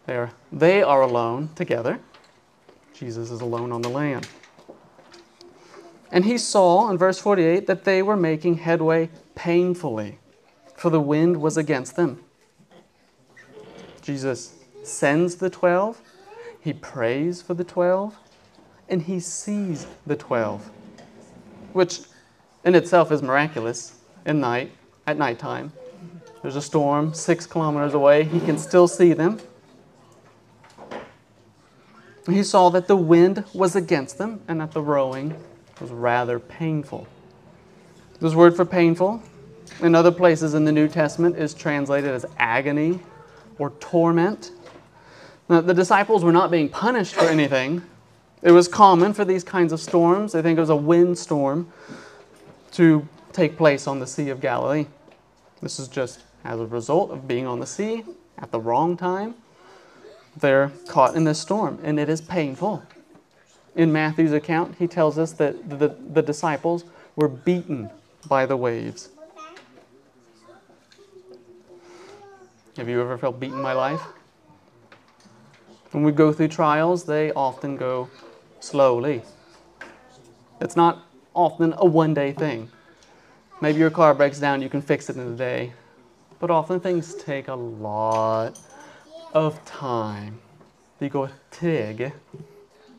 They 0.07 0.17
are, 0.17 0.33
they 0.51 0.83
are 0.83 1.03
alone 1.03 1.51
together. 1.55 1.99
Jesus 2.95 3.31
is 3.31 3.41
alone 3.41 3.73
on 3.73 3.83
the 3.83 3.89
land. 3.89 4.29
And 6.11 6.25
he 6.25 6.39
saw 6.39 6.91
in 6.91 6.99
verse 6.99 7.19
48 7.19 7.67
that 7.67 7.85
they 7.85 8.03
were 8.03 8.17
making 8.17 8.59
headway 8.59 9.11
painfully, 9.35 10.19
for 10.77 10.91
the 10.91 11.01
wind 11.01 11.41
was 11.41 11.57
against 11.57 11.97
them. 11.97 12.23
Jesus 14.03 14.55
sends 14.83 15.37
the 15.37 15.49
12, 15.49 16.01
he 16.63 16.73
prays 16.73 17.43
for 17.43 17.55
the 17.55 17.65
12, 17.65 18.17
and 18.89 19.03
he 19.03 19.21
sees 19.21 19.87
the 20.07 20.17
12, 20.17 20.71
which 21.73 22.01
in 22.65 22.75
itself 22.75 23.11
is 23.11 23.23
miraculous 23.23 23.97
at 24.25 24.37
night, 24.37 24.71
at 25.07 25.19
nighttime. 25.19 25.73
There's 26.41 26.57
a 26.57 26.63
storm 26.63 27.15
six 27.15 27.47
kilometers 27.47 27.95
away, 27.95 28.25
he 28.25 28.41
can 28.41 28.59
still 28.59 28.89
see 28.89 29.13
them. 29.13 29.41
He 32.27 32.45
saw 32.45 32.69
that 32.71 32.87
the 32.87 32.97
wind 32.97 33.45
was 33.53 33.75
against 33.75 34.19
them 34.19 34.41
and 34.47 34.61
that 34.61 34.73
the 34.73 34.81
rowing 34.81 35.35
was 35.81 35.91
rather 35.91 36.39
painful. 36.39 37.09
This 38.21 38.35
word 38.35 38.55
for 38.55 38.65
painful 38.65 39.21
in 39.81 39.97
other 39.97 40.13
places 40.13 40.55
in 40.55 40.65
the 40.65 40.71
New 40.71 40.87
Testament 40.87 41.37
is 41.37 41.55
translated 41.55 42.11
as 42.11 42.25
agony 42.39 43.01
or 43.59 43.71
torment. 43.81 44.53
Now, 45.49 45.61
the 45.61 45.75
disciples 45.75 46.25
were 46.25 46.33
not 46.33 46.51
being 46.51 46.69
punished 46.69 47.15
for 47.15 47.25
anything. 47.25 47.83
It 48.43 48.53
was 48.53 48.69
common 48.69 49.13
for 49.13 49.25
these 49.25 49.45
kinds 49.45 49.73
of 49.73 49.81
storms, 49.81 50.35
I 50.35 50.43
think 50.43 50.57
it 50.57 50.61
was 50.61 50.71
a 50.71 50.77
windstorm, 50.77 51.73
to 52.73 53.07
take 53.33 53.57
place 53.57 53.87
on 53.87 54.01
the 54.01 54.07
Sea 54.07 54.31
of 54.31 54.41
Galilee. 54.41 54.87
This 55.61 55.79
is 55.79 55.89
just 55.89 56.21
as 56.45 56.59
a 56.59 56.67
result 56.67 57.11
of 57.11 57.29
being 57.29 57.47
on 57.47 57.61
the 57.61 57.67
sea 57.67 58.05
at 58.39 58.51
the 58.51 58.59
wrong 58.59 58.97
time. 58.97 59.35
They're 60.37 60.73
caught 60.89 61.15
in 61.15 61.25
this 61.25 61.39
storm, 61.39 61.79
and 61.83 62.01
it 62.01 62.09
is 62.09 62.21
painful 62.21 62.83
in 63.75 63.93
Matthew's 63.93 64.33
account, 64.33 64.77
he 64.79 64.87
tells 64.87 65.19
us 65.19 65.33
that 65.33 65.69
the, 65.79 65.89
the 65.89 66.23
disciples 66.23 66.85
were 67.17 67.29
beaten 67.29 67.91
by 68.29 68.47
the 68.47 68.57
waves. 68.57 69.09
Have 72.77 72.89
you 72.89 73.01
ever 73.01 73.19
felt 73.19 73.39
beaten 73.39 73.63
by 73.63 73.73
life? 73.73 74.03
When 75.93 76.05
we 76.05 76.13
go 76.13 76.33
through 76.33 76.49
trials, 76.49 77.05
they 77.05 77.33
often 77.33 77.77
go 77.77 78.09
slowly. 78.61 79.23
It's 80.61 80.75
not 80.75 81.07
often 81.35 81.75
a 81.77 81.85
one 81.85 82.15
day 82.15 82.33
thing. 82.33 82.71
Maybe 83.61 83.79
your 83.79 83.91
car 83.91 84.15
breaks 84.15 84.39
down, 84.41 84.63
you 84.63 84.71
can 84.71 84.81
fix 84.83 85.11
it 85.11 85.17
in 85.17 85.33
a 85.33 85.37
day. 85.37 85.75
But 86.41 86.51
often 86.51 86.81
things 86.81 87.15
take 87.15 87.49
a 87.49 87.55
lot 87.55 88.59
of 89.35 89.63
time. 89.65 90.41
You 90.99 91.11
go 91.11 91.29
trig. 91.51 92.13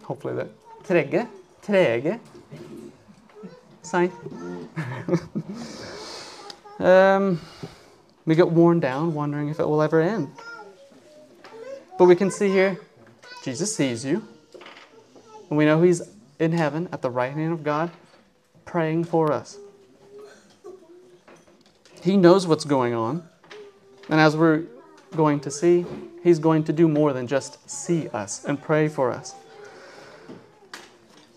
Hopefully 0.03 0.35
that 0.35 0.49
Trege. 0.83 1.27
Trege. 1.61 2.19
Sign. 3.81 4.11
um, 6.79 7.41
we 8.25 8.35
get 8.35 8.49
worn 8.49 8.79
down, 8.79 9.13
wondering 9.13 9.49
if 9.49 9.59
it 9.59 9.67
will 9.67 9.81
ever 9.81 9.99
end. 10.01 10.29
But 11.97 12.05
we 12.05 12.15
can 12.15 12.31
see 12.31 12.49
here, 12.49 12.79
Jesus 13.43 13.75
sees 13.75 14.03
you. 14.03 14.27
And 15.49 15.57
we 15.57 15.65
know 15.65 15.81
He's 15.81 16.01
in 16.39 16.51
heaven 16.51 16.89
at 16.91 17.01
the 17.01 17.09
right 17.09 17.33
hand 17.33 17.53
of 17.53 17.63
God, 17.63 17.91
praying 18.65 19.03
for 19.05 19.31
us. 19.31 19.57
He 22.01 22.17
knows 22.17 22.47
what's 22.47 22.65
going 22.65 22.93
on. 22.93 23.27
And 24.09 24.19
as 24.19 24.35
we're 24.35 24.63
going 25.15 25.39
to 25.41 25.51
see, 25.51 25.85
He's 26.23 26.39
going 26.39 26.63
to 26.65 26.73
do 26.73 26.87
more 26.87 27.13
than 27.13 27.27
just 27.27 27.69
see 27.69 28.09
us 28.09 28.43
and 28.45 28.61
pray 28.61 28.87
for 28.87 29.11
us. 29.11 29.35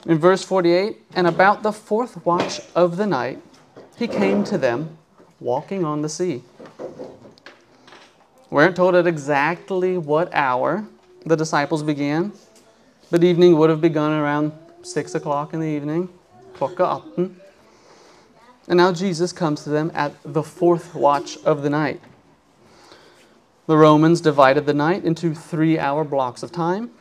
In 0.07 0.19
verse 0.19 0.45
48, 0.45 0.99
and 1.17 1.27
about 1.27 1.65
the 1.65 1.73
fourth 1.73 2.25
watch 2.25 2.61
of 2.77 2.97
the 2.97 3.07
night, 3.07 3.43
he 3.97 4.07
came 4.07 4.45
to 4.45 4.57
them 4.57 4.99
walking 5.41 5.85
on 5.85 6.03
the 6.03 6.09
sea. 6.09 6.43
We 8.49 8.63
aren't 8.63 8.77
told 8.77 8.95
at 8.95 9.07
exactly 9.07 9.99
what 9.99 10.33
hour 10.33 10.87
the 11.25 11.37
disciples 11.37 11.83
began, 11.83 12.33
but 13.11 13.25
evening 13.25 13.59
would 13.59 13.71
have 13.71 13.81
begun 13.81 14.13
around 14.13 14.53
6 14.83 15.15
o'clock 15.17 15.53
in 15.53 15.59
the 15.59 15.67
evening, 15.67 16.09
klokka 16.55 17.03
18. 17.13 17.37
And 18.69 18.77
now 18.77 18.93
Jesus 18.93 19.33
comes 19.33 19.65
to 19.65 19.71
them 19.71 19.91
at 19.95 20.13
the 20.23 20.45
fourth 20.45 20.95
watch 20.95 21.39
of 21.39 21.63
the 21.63 21.71
night. 21.71 22.01
The 23.67 23.77
Romans 23.77 24.21
divided 24.21 24.65
the 24.65 24.75
night 24.75 25.05
into 25.05 25.35
three 25.35 25.77
hour 25.77 26.05
blocks 26.05 26.45
of 26.45 26.53
time, 26.53 26.93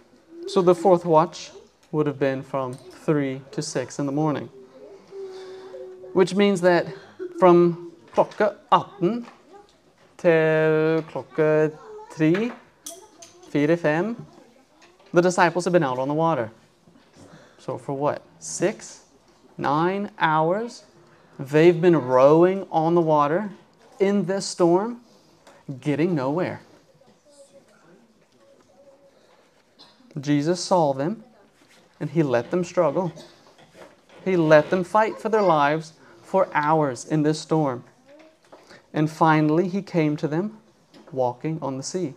so 0.48 0.64
the 0.64 0.74
fourth 0.74 1.06
watch 1.06 1.52
would 1.92 2.08
have 2.08 2.18
been 2.18 2.42
from 2.42 2.74
3 2.74 3.42
to 3.52 3.62
6 3.62 4.00
in 4.00 4.08
the 4.08 4.12
morning. 4.12 4.50
Which 6.14 6.34
means 6.34 6.62
that 6.62 6.88
from 7.40 7.92
klokka 8.16 8.56
18 8.74 9.28
til 10.18 11.04
klokka 11.12 11.70
3, 12.16 12.52
4, 13.50 13.78
5, 13.78 14.16
the 15.14 15.22
disciples 15.22 15.66
have 15.66 15.72
been 15.72 15.84
out 15.84 16.00
on 16.00 16.08
the 16.08 16.14
water. 16.14 16.50
So 17.60 17.78
for 17.78 17.94
what? 17.94 18.22
Six, 18.40 19.02
nine 19.58 20.12
hours? 20.20 20.84
They've 21.40 21.80
been 21.80 21.98
rowing 21.98 22.68
on 22.72 22.96
the 22.96 23.02
water 23.02 23.50
in 24.00 24.26
this 24.26 24.46
storm, 24.46 25.02
getting 25.82 26.16
nowhere. 26.16 26.62
Jesus 30.20 30.62
saw 30.62 30.94
them 30.94 31.24
and 32.00 32.10
he 32.10 32.24
let 32.24 32.52
them 32.52 32.64
struggle. 32.64 33.12
He 34.24 34.38
let 34.38 34.70
them 34.70 34.84
fight 34.84 35.20
for 35.20 35.30
their 35.30 35.42
lives 35.42 35.94
for 36.24 36.48
hours 36.54 37.06
in 37.06 37.24
this 37.24 37.40
storm. 37.40 37.84
And 38.96 39.12
finally, 39.12 39.68
he 39.68 39.82
came 39.82 40.16
to 40.18 40.28
them 40.28 40.58
walking 41.12 41.60
on 41.62 41.78
the 41.78 41.84
sea. 41.84 42.16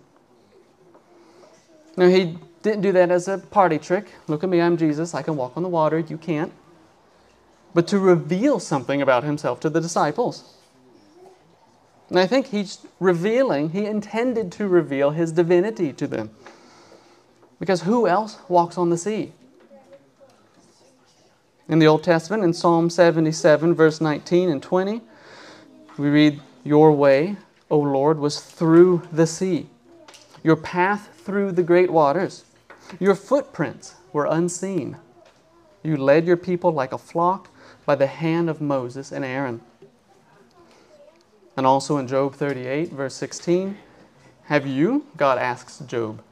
Now, 1.97 2.06
he 2.06 2.38
didn't 2.62 2.82
do 2.82 2.92
that 2.92 3.11
as 3.11 3.26
a 3.26 3.38
party 3.38 3.78
trick. 3.78 4.12
Look 4.28 4.44
at 4.44 4.49
me, 4.49 4.61
I'm 4.61 4.76
Jesus. 4.76 5.12
I 5.12 5.23
can 5.23 5.37
walk 5.37 5.56
on 5.56 5.64
the 5.64 5.68
water. 5.68 5.99
You 5.99 6.16
can't. 6.16 6.52
But 7.75 7.88
to 7.88 7.99
reveal 7.99 8.61
something 8.61 9.02
about 9.02 9.25
himself 9.25 9.58
to 9.61 9.68
the 9.68 9.80
disciples. 9.80 10.54
And 12.08 12.18
I 12.18 12.28
think 12.28 12.47
he's 12.47 12.87
revealing, 13.00 13.70
he 13.70 13.85
intended 13.85 14.52
to 14.52 14.68
reveal 14.68 15.11
his 15.11 15.32
divinity 15.32 15.92
to 15.94 16.06
them. 16.06 16.30
Because 17.58 17.82
who 17.82 18.06
else 18.06 18.38
walks 18.49 18.78
on 18.78 18.90
the 18.90 18.97
sea? 18.97 19.32
In 21.68 21.80
the 21.80 21.88
Old 21.88 22.04
Testament, 22.04 22.44
in 22.44 22.54
Psalm 22.54 22.88
77, 22.88 23.75
verse 23.75 24.00
19 24.00 24.49
and 24.49 24.62
20, 24.62 25.02
we 25.99 26.08
read, 26.08 26.40
Your 26.68 26.92
way, 26.92 27.37
O 27.70 27.78
Lord, 27.78 28.18
was 28.18 28.40
through 28.40 29.00
the 29.10 29.26
sea, 29.26 29.70
your 30.44 30.54
path 30.54 31.08
through 31.14 31.52
the 31.52 31.62
great 31.62 31.90
waters. 31.90 32.44
Your 33.00 33.14
footprints 33.14 33.94
were 34.12 34.26
unseen. 34.26 34.98
You 35.82 35.96
led 35.96 36.26
your 36.26 36.37
people 36.37 36.70
like 36.70 36.92
a 36.92 36.98
flock 36.98 37.48
by 37.87 37.94
the 37.94 38.06
hand 38.06 38.50
of 38.50 38.60
Moses 38.60 39.12
and 39.12 39.25
Aaron. 39.25 39.62
And 41.56 41.66
also 41.66 41.96
in 41.96 42.06
Job 42.06 42.34
38, 42.34 42.92
verse 42.92 43.14
16, 43.14 43.78
Have 44.42 44.66
you, 44.66 45.06
God 45.16 45.38
asks 45.38 45.78
Job, 45.78 46.22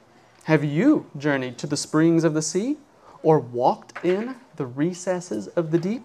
have 0.44 0.62
you 0.62 1.06
journeyed 1.16 1.56
to 1.56 1.66
the 1.66 1.78
springs 1.78 2.24
of 2.24 2.34
the 2.34 2.42
sea 2.42 2.76
or 3.22 3.38
walked 3.38 4.04
in 4.04 4.34
the 4.56 4.66
recesses 4.66 5.48
of 5.48 5.70
the 5.70 5.78
deep? 5.78 6.04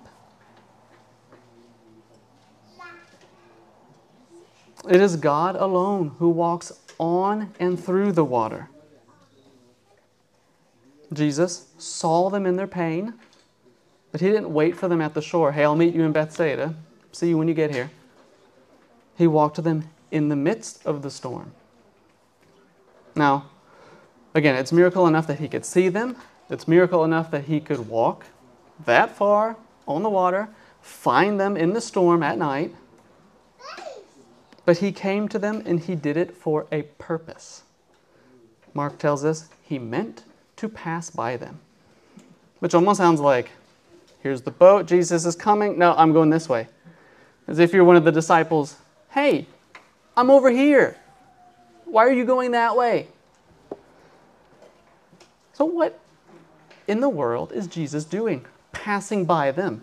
It 4.90 5.00
is 5.00 5.16
God 5.16 5.56
alone 5.56 6.16
who 6.20 6.30
walks 6.30 6.72
on 6.98 7.54
and 7.60 7.84
through 7.84 8.14
the 8.14 8.24
water. 8.24 8.70
Jesus 11.14 11.68
saw 11.78 12.30
them 12.30 12.46
in 12.46 12.56
their 12.56 12.68
pain, 12.68 13.14
but 14.12 14.22
he 14.22 14.28
didn't 14.28 14.54
wait 14.54 14.78
for 14.78 14.88
them 14.88 15.02
at 15.02 15.14
the 15.14 15.22
shore. 15.22 15.52
Hey, 15.52 15.64
I'll 15.64 15.76
meet 15.76 15.94
you 15.94 16.04
in 16.04 16.12
Bethsaida. 16.12 16.76
See 17.12 17.30
you 17.30 17.38
when 17.38 17.48
you 17.48 17.54
get 17.54 17.72
here. 17.72 17.92
He 19.18 19.28
walked 19.28 19.56
to 19.58 19.62
them 19.62 19.90
in 20.10 20.30
the 20.30 20.36
midst 20.36 20.86
of 20.86 21.02
the 21.02 21.12
storm. 21.12 21.52
Now, 23.16 23.50
again, 24.34 24.56
it's 24.56 24.72
miracle 24.72 25.06
enough 25.06 25.28
that 25.28 25.40
he 25.40 25.48
could 25.48 25.66
see 25.66 25.90
them. 25.90 26.16
It's 26.50 26.68
miracle 26.68 27.04
enough 27.04 27.30
that 27.32 27.46
he 27.46 27.60
could 27.60 27.88
walk 27.88 28.26
that 28.86 29.16
far 29.16 29.58
on 29.88 30.04
the 30.04 30.10
water, 30.10 30.50
find 30.82 31.40
them 31.40 31.56
in 31.56 31.74
the 31.74 31.82
storm 31.82 32.24
at 32.24 32.38
night. 32.38 32.74
But 34.72 34.78
he 34.78 34.94
came 34.94 35.28
to 35.28 35.38
them 35.38 35.64
and 35.66 35.82
he 35.82 35.96
did 35.96 36.16
it 36.16 36.34
for 36.34 36.66
a 36.72 36.84
purpose. 36.84 37.64
Mark 38.74 38.98
tells 39.00 39.26
us 39.26 39.50
he 39.62 39.78
meant 39.78 40.24
to 40.56 40.70
pass 40.70 41.10
by 41.10 41.36
them. 41.36 41.60
Which 42.60 42.74
almost 42.74 43.00
sounds 43.00 43.20
like 43.20 43.50
here's 44.22 44.44
the 44.44 44.52
boat, 44.52 44.86
Jesus 44.86 45.26
is 45.26 45.36
coming. 45.36 45.78
No, 45.78 45.94
I'm 45.98 46.14
going 46.14 46.30
this 46.30 46.48
way. 46.48 46.70
As 47.50 47.60
if 47.60 47.74
you're 47.74 47.84
one 47.84 47.98
of 47.98 48.06
the 48.06 48.14
disciples. 48.14 48.78
Hey, 49.10 49.46
I'm 50.16 50.30
over 50.30 50.50
here. 50.50 50.96
Why 51.84 52.06
are 52.06 52.14
you 52.14 52.24
going 52.24 52.52
that 52.52 52.78
way? 52.78 53.08
So, 55.52 55.66
what 55.66 56.00
in 56.88 57.02
the 57.02 57.10
world 57.10 57.52
is 57.52 57.68
Jesus 57.68 58.06
doing? 58.06 58.46
Passing 58.72 59.26
by 59.26 59.52
them. 59.52 59.82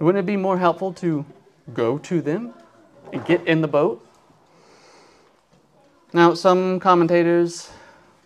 Wouldn't 0.00 0.24
it 0.24 0.26
be 0.26 0.38
more 0.38 0.56
helpful 0.56 0.94
to 0.94 1.26
go 1.74 1.98
to 1.98 2.20
them 2.20 2.54
and 3.12 3.24
get 3.24 3.46
in 3.46 3.60
the 3.60 3.68
boat 3.68 4.04
now, 6.12 6.32
some 6.32 6.80
commentators 6.80 7.70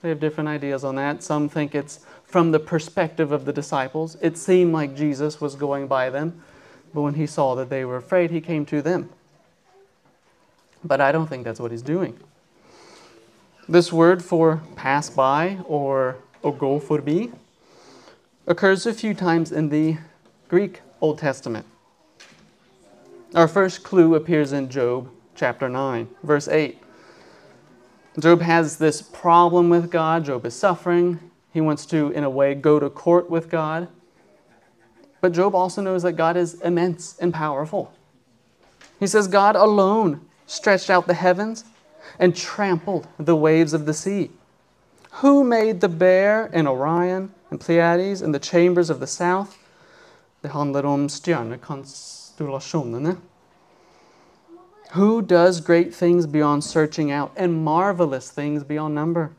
they 0.02 0.08
have 0.08 0.20
different 0.20 0.48
ideas 0.48 0.84
on 0.84 0.96
that. 0.96 1.22
Some 1.22 1.48
think 1.48 1.74
it's 1.74 2.00
from 2.24 2.50
the 2.50 2.60
perspective 2.60 3.32
of 3.32 3.44
the 3.44 3.52
disciples. 3.52 4.16
It 4.20 4.36
seemed 4.36 4.72
like 4.72 4.96
Jesus 4.96 5.40
was 5.40 5.54
going 5.54 5.86
by 5.86 6.10
them, 6.10 6.42
but 6.94 7.02
when 7.02 7.14
he 7.14 7.26
saw 7.26 7.54
that 7.54 7.70
they 7.70 7.84
were 7.84 7.96
afraid, 7.96 8.30
he 8.30 8.40
came 8.40 8.66
to 8.66 8.82
them. 8.82 9.10
But 10.84 11.00
I 11.00 11.12
don't 11.12 11.28
think 11.28 11.44
that's 11.44 11.60
what 11.60 11.70
he's 11.70 11.82
doing. 11.82 12.18
This 13.68 13.92
word 13.92 14.24
for 14.24 14.60
pass 14.74 15.08
by 15.08 15.58
or 15.66 16.16
go 16.42 16.80
forbi 16.80 17.32
occurs 18.46 18.86
a 18.86 18.94
few 18.94 19.14
times 19.14 19.52
in 19.52 19.68
the 19.68 19.98
Greek 20.48 20.80
Old 21.00 21.18
Testament. 21.18 21.66
Our 23.34 23.48
first 23.48 23.82
clue 23.82 24.14
appears 24.14 24.52
in 24.52 24.68
Job 24.68 25.10
chapter 25.34 25.66
9, 25.66 26.06
verse 26.22 26.48
8. 26.48 26.78
Job 28.18 28.42
has 28.42 28.76
this 28.76 29.00
problem 29.00 29.70
with 29.70 29.90
God. 29.90 30.26
Job 30.26 30.44
is 30.44 30.54
suffering. 30.54 31.18
He 31.50 31.62
wants 31.62 31.86
to, 31.86 32.10
in 32.10 32.24
a 32.24 32.30
way, 32.30 32.54
go 32.54 32.78
to 32.78 32.90
court 32.90 33.30
with 33.30 33.48
God. 33.48 33.88
But 35.22 35.32
Job 35.32 35.54
also 35.54 35.80
knows 35.80 36.02
that 36.02 36.12
God 36.12 36.36
is 36.36 36.60
immense 36.60 37.16
and 37.20 37.32
powerful. 37.32 37.94
He 39.00 39.06
says, 39.06 39.28
God 39.28 39.56
alone 39.56 40.20
stretched 40.46 40.90
out 40.90 41.06
the 41.06 41.14
heavens 41.14 41.64
and 42.18 42.36
trampled 42.36 43.08
the 43.18 43.36
waves 43.36 43.72
of 43.72 43.86
the 43.86 43.94
sea. 43.94 44.30
Who 45.16 45.42
made 45.42 45.80
the 45.80 45.88
bear 45.88 46.50
and 46.52 46.68
Orion 46.68 47.32
and 47.50 47.58
Pleiades 47.58 48.20
and 48.20 48.34
the 48.34 48.38
chambers 48.38 48.90
of 48.90 49.00
the 49.00 49.06
south? 49.06 49.56
Det 50.42 50.48
handlar 50.48 50.84
om 50.84 51.08
stjärnekonstellationerna. 52.36 53.12
Eh? 53.12 53.16
Who 54.92 55.22
does 55.22 55.60
great 55.60 55.94
things 55.94 56.26
beyond 56.26 56.64
searching 56.64 57.10
out 57.10 57.32
and 57.36 57.64
marvelous 57.64 58.30
things 58.30 58.62
beyond 58.62 58.94
number? 58.94 59.30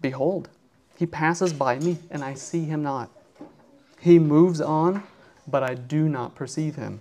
Behold, 0.00 0.48
he 0.96 1.06
passes 1.06 1.52
by 1.52 1.78
me, 1.80 1.98
and 2.10 2.22
I 2.22 2.34
see 2.34 2.64
him 2.64 2.82
not. 2.82 3.10
He 4.00 4.20
moves 4.20 4.60
on, 4.60 5.02
but 5.48 5.64
I 5.64 5.74
do 5.74 6.08
not 6.08 6.36
perceive 6.36 6.76
him. 6.76 7.00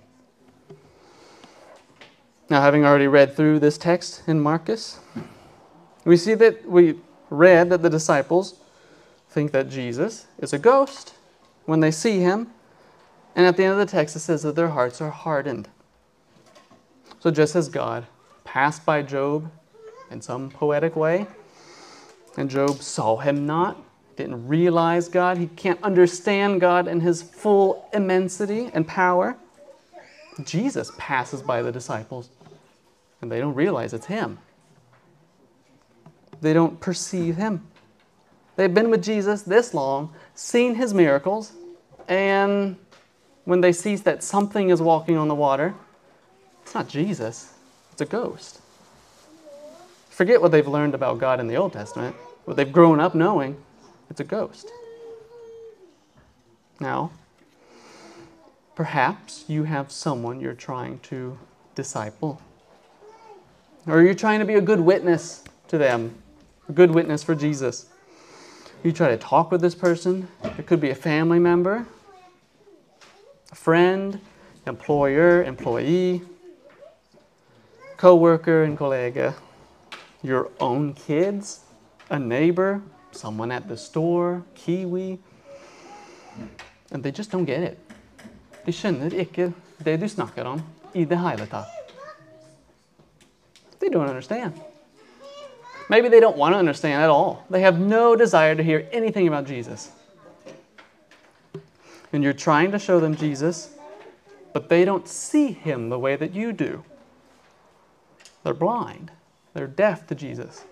Now, 2.50 2.62
having 2.62 2.86
already 2.86 3.08
read 3.08 3.36
through 3.36 3.60
this 3.60 3.78
text 3.78 4.24
in 4.28 4.40
Markus, 4.40 5.00
we 6.06 6.18
see 6.18 6.34
that 6.36 6.68
we 6.68 7.00
read 7.30 7.70
that 7.70 7.82
the 7.82 7.90
disciples 7.90 8.56
think 9.30 9.52
that 9.52 9.70
Jesus 9.70 10.28
is 10.40 10.54
a 10.54 10.60
ghost 10.60 11.14
when 11.66 11.80
they 11.80 11.92
see 11.92 12.20
him, 12.20 12.52
and 13.36 13.46
at 13.46 13.58
the 13.58 13.64
end 13.64 13.74
of 13.74 13.80
the 13.80 13.86
text, 13.86 14.16
it 14.16 14.20
says 14.20 14.44
that 14.44 14.56
their 14.56 14.70
hearts 14.70 15.02
are 15.02 15.10
hardened. 15.10 15.68
So 17.20 17.32
just 17.32 17.56
as 17.56 17.70
God 17.70 18.06
passed 18.44 18.86
by 18.86 19.02
Job 19.02 19.52
in 20.10 20.22
some 20.22 20.50
poetic 20.50 20.96
way, 20.96 21.28
and 22.38 22.50
Job 22.50 22.82
saw 22.82 23.18
him 23.18 23.46
not, 23.46 23.82
didn't 24.16 24.48
realize 24.48 25.10
God, 25.10 25.38
he 25.38 25.48
can't 25.48 25.82
understand 25.84 26.62
God 26.62 26.88
in 26.88 27.02
his 27.02 27.22
full 27.22 27.90
immensity 27.94 28.70
and 28.74 28.88
power. 28.88 29.36
Jesus 30.44 30.92
passes 30.98 31.42
by 31.42 31.62
the 31.62 31.72
disciples, 31.72 32.30
and 33.22 33.32
they 33.32 33.40
don't 33.40 33.56
realize 33.56 33.94
it's 33.94 34.06
him. 34.06 34.38
They 36.42 36.54
don't 36.54 36.80
perceive 36.80 37.36
him. 37.36 37.66
They've 38.56 38.74
been 38.74 38.90
with 38.90 39.04
Jesus 39.04 39.42
this 39.42 39.74
long, 39.74 40.14
seen 40.34 40.76
his 40.76 40.94
miracles, 40.94 41.54
and 42.08 42.78
when 43.46 43.62
they 43.62 43.72
see 43.72 43.96
that 43.96 44.24
something 44.24 44.70
is 44.70 44.82
walking 44.82 45.18
on 45.18 45.28
the 45.28 45.36
water, 45.36 45.74
it's 46.64 46.76
not 46.76 46.88
Jesus, 46.88 47.54
it's 47.92 48.02
a 48.02 48.06
ghost. 48.06 48.60
Forget 50.10 50.42
what 50.42 50.52
they've 50.52 50.68
learned 50.68 50.94
about 50.94 51.20
God 51.20 51.40
in 51.40 51.48
the 51.48 51.56
Old 51.56 51.74
Testament, 51.74 52.16
what 52.46 52.58
they've 52.58 52.72
grown 52.72 53.00
up 53.00 53.16
knowing, 53.16 53.58
it's 54.10 54.20
a 54.20 54.24
ghost. 54.24 54.70
Now, 56.80 57.12
Perhaps 58.76 59.46
you 59.48 59.64
have 59.64 59.90
someone 59.90 60.42
you're 60.42 60.54
trying 60.54 61.00
to 61.00 61.38
disciple. 61.76 62.42
Or 63.88 64.02
you're 64.02 64.14
trying 64.14 64.40
to 64.40 64.46
be 64.46 64.56
a 64.56 64.62
good 64.62 64.82
witness 64.82 65.46
to 65.70 65.78
them, 65.78 66.14
a 66.68 66.74
good 66.74 66.92
witness 66.92 67.24
for 67.24 67.36
Jesus. 67.36 67.86
You 68.84 68.92
try 68.92 69.08
to 69.08 69.18
talk 69.18 69.50
with 69.50 69.62
this 69.62 69.76
person. 69.76 70.28
It 70.58 70.68
could 70.68 70.82
be 70.82 70.90
a 70.90 70.96
family 70.96 71.40
member, 71.40 71.88
friend, 73.56 74.20
employer, 74.68 75.44
employee, 75.44 76.22
co-worker 77.98 78.64
and 78.64 78.78
colleague, 78.78 79.34
your 80.22 80.50
own 80.60 80.94
kids, 80.94 81.62
a 82.10 82.20
neighbor, 82.20 82.82
someone 83.12 83.52
at 83.52 83.68
the 83.68 83.78
store, 83.78 84.44
Kiwi. 84.56 85.20
And 86.92 87.04
they 87.04 87.12
just 87.12 87.32
don't 87.32 87.46
get 87.46 87.64
it. 87.64 87.80
De 88.66 88.74
skjønner 88.74 89.14
ikke 89.14 89.54
det 89.86 90.00
du 90.02 90.42
om 90.42 90.62
i 90.94 91.06
det 91.06 91.18
hele. 91.18 91.48
They 93.80 93.90
don't 93.90 94.10
understand. 94.10 94.54
Maybe 95.90 96.10
they 96.10 96.20
don't 96.20 96.38
want 96.38 96.54
to 96.54 96.60
understand 96.60 97.04
at 97.04 97.10
all. 97.10 97.44
They 97.52 97.62
have 97.62 97.80
no 97.80 98.16
desire 98.16 98.56
to 98.56 98.64
hear 98.64 98.88
anything 98.92 99.28
about 99.28 99.46
Jesus. 99.48 99.92
And 102.16 102.24
you're 102.24 102.32
trying 102.32 102.72
to 102.72 102.80
show 102.80 103.02
them 103.02 103.18
Jesus, 103.18 103.76
but 104.54 104.70
they 104.70 104.86
don't 104.86 105.06
see 105.06 105.52
him 105.52 105.90
the 105.90 106.00
way 106.00 106.16
that 106.16 106.34
you 106.34 106.54
do. 106.54 106.86
They're 108.42 108.54
blind, 108.54 109.12
they're 109.54 109.68
deaf 109.68 110.08
to 110.08 110.16
Jesus. 110.16 110.64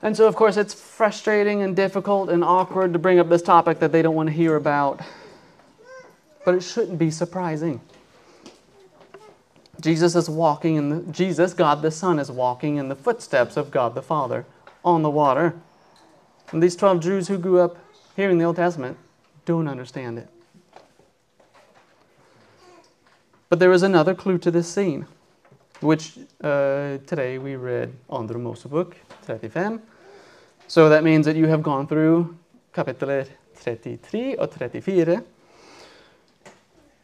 And 0.00 0.16
so, 0.16 0.26
of 0.26 0.36
course, 0.36 0.56
it's 0.56 0.72
frustrating 0.72 1.60
and 1.60 1.76
difficult 1.76 2.30
and 2.30 2.42
awkward 2.42 2.94
to 2.94 2.98
bring 2.98 3.18
up 3.18 3.28
this 3.28 3.42
topic 3.42 3.78
that 3.80 3.92
they 3.92 4.00
don't 4.00 4.14
want 4.14 4.30
to 4.30 4.34
hear 4.34 4.56
about. 4.56 5.02
But 6.46 6.54
it 6.54 6.62
shouldn't 6.62 6.98
be 6.98 7.10
surprising. 7.10 7.82
Jesus 9.82 10.16
is 10.16 10.30
walking 10.30 10.76
in 10.76 10.88
the 10.88 11.12
Jesus, 11.12 11.52
God 11.52 11.82
the 11.82 11.90
Son, 11.90 12.18
is 12.18 12.30
walking 12.30 12.76
in 12.76 12.88
the 12.88 12.96
footsteps 12.96 13.58
of 13.58 13.70
God 13.70 13.94
the 13.94 14.02
Father 14.02 14.46
on 14.82 15.02
the 15.02 15.10
water. 15.10 15.54
And 16.54 16.62
these 16.62 16.76
12 16.76 17.00
Jews 17.00 17.26
who 17.26 17.36
grew 17.36 17.58
up 17.58 17.76
hearing 18.14 18.38
the 18.38 18.44
Old 18.44 18.54
Testament 18.54 18.96
don't 19.44 19.66
understand 19.66 20.18
it. 20.18 20.28
But 23.48 23.58
there 23.58 23.72
is 23.72 23.82
another 23.82 24.14
clue 24.14 24.38
to 24.38 24.52
this 24.52 24.68
scene, 24.68 25.04
which 25.80 26.16
uh, 26.44 26.98
today 27.08 27.38
we 27.38 27.56
read 27.56 27.92
Andre 28.08 28.38
Mosebok 28.40 28.94
35. 29.22 29.80
So 30.68 30.88
that 30.88 31.02
means 31.02 31.26
that 31.26 31.34
you 31.34 31.48
have 31.48 31.60
gone 31.60 31.88
through 31.88 32.38
kapitel 32.72 33.26
33 33.54 34.36
or 34.36 34.46
34. 34.46 35.24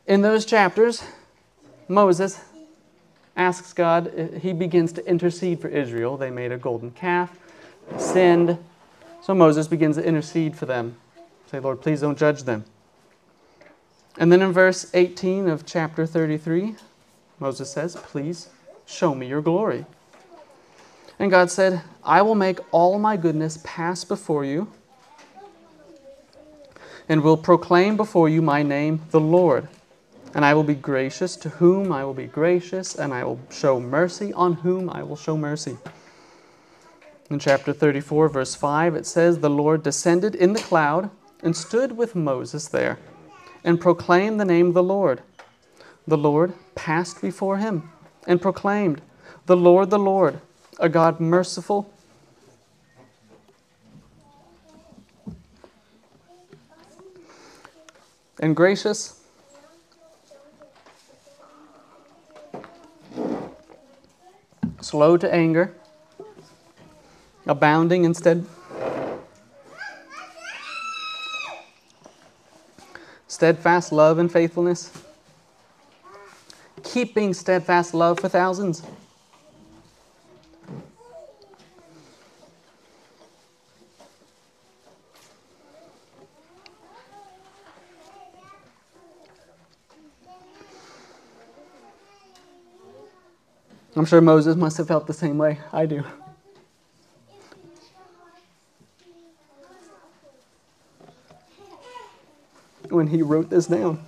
In 0.06 0.22
those 0.22 0.46
chapters, 0.46 1.02
Moses 1.88 2.40
asks 3.36 3.72
God, 3.72 4.30
he 4.40 4.52
begins 4.52 4.92
to 4.92 5.04
intercede 5.08 5.60
for 5.60 5.66
Israel. 5.66 6.16
They 6.16 6.30
made 6.30 6.52
a 6.52 6.56
golden 6.56 6.92
calf, 6.92 7.36
sinned. 7.98 8.56
So 9.22 9.34
Moses 9.34 9.68
begins 9.68 9.96
to 9.96 10.04
intercede 10.04 10.56
for 10.56 10.66
them. 10.66 10.96
Say, 11.50 11.60
Lord, 11.60 11.80
please 11.80 12.00
don't 12.00 12.18
judge 12.18 12.44
them. 12.44 12.64
And 14.18 14.30
then 14.32 14.42
in 14.42 14.52
verse 14.52 14.90
18 14.94 15.48
of 15.48 15.66
chapter 15.66 16.06
33, 16.06 16.74
Moses 17.38 17.70
says, 17.70 17.96
Please 17.96 18.48
show 18.86 19.14
me 19.14 19.26
your 19.26 19.42
glory. 19.42 19.86
And 21.18 21.30
God 21.30 21.50
said, 21.50 21.82
I 22.02 22.22
will 22.22 22.34
make 22.34 22.58
all 22.72 22.98
my 22.98 23.16
goodness 23.16 23.58
pass 23.62 24.04
before 24.04 24.44
you 24.44 24.68
and 27.08 27.22
will 27.22 27.36
proclaim 27.36 27.96
before 27.96 28.28
you 28.28 28.40
my 28.40 28.62
name, 28.62 29.02
the 29.10 29.20
Lord. 29.20 29.68
And 30.32 30.44
I 30.44 30.54
will 30.54 30.62
be 30.62 30.76
gracious 30.76 31.34
to 31.36 31.48
whom 31.48 31.90
I 31.90 32.04
will 32.04 32.14
be 32.14 32.26
gracious, 32.26 32.94
and 32.94 33.12
I 33.12 33.24
will 33.24 33.40
show 33.50 33.80
mercy 33.80 34.32
on 34.32 34.52
whom 34.54 34.88
I 34.88 35.02
will 35.02 35.16
show 35.16 35.36
mercy. 35.36 35.76
In 37.30 37.38
chapter 37.38 37.72
34, 37.72 38.28
verse 38.28 38.56
5, 38.56 38.96
it 38.96 39.06
says, 39.06 39.38
The 39.38 39.48
Lord 39.48 39.84
descended 39.84 40.34
in 40.34 40.52
the 40.52 40.58
cloud 40.58 41.10
and 41.44 41.56
stood 41.56 41.96
with 41.96 42.16
Moses 42.16 42.66
there 42.66 42.98
and 43.62 43.80
proclaimed 43.80 44.40
the 44.40 44.44
name 44.44 44.66
of 44.66 44.74
the 44.74 44.82
Lord. 44.82 45.22
The 46.08 46.18
Lord 46.18 46.54
passed 46.74 47.22
before 47.22 47.58
him 47.58 47.88
and 48.26 48.42
proclaimed, 48.42 49.00
The 49.46 49.56
Lord, 49.56 49.90
the 49.90 49.98
Lord, 49.98 50.40
a 50.80 50.88
God 50.88 51.20
merciful 51.20 51.92
and 58.40 58.56
gracious. 58.56 59.20
Slow 64.80 65.16
to 65.16 65.32
anger, 65.32 65.76
abounding 67.50 68.04
instead. 68.04 68.46
Steadfast 73.26 73.90
love 73.92 74.18
and 74.18 74.30
faithfulness, 74.30 74.92
keeping 76.84 77.34
steadfast 77.34 77.92
love 77.92 78.20
for 78.20 78.28
thousands. 78.28 78.82
I'm 93.96 94.04
sure 94.06 94.20
Moses 94.20 94.54
must 94.54 94.76
have 94.76 94.86
felt 94.86 95.08
the 95.08 95.12
same 95.12 95.36
way 95.36 95.58
I 95.72 95.86
do. 95.86 96.04
When 103.00 103.06
he 103.06 103.22
wrote 103.22 103.48
this 103.48 103.64
down. 103.64 104.04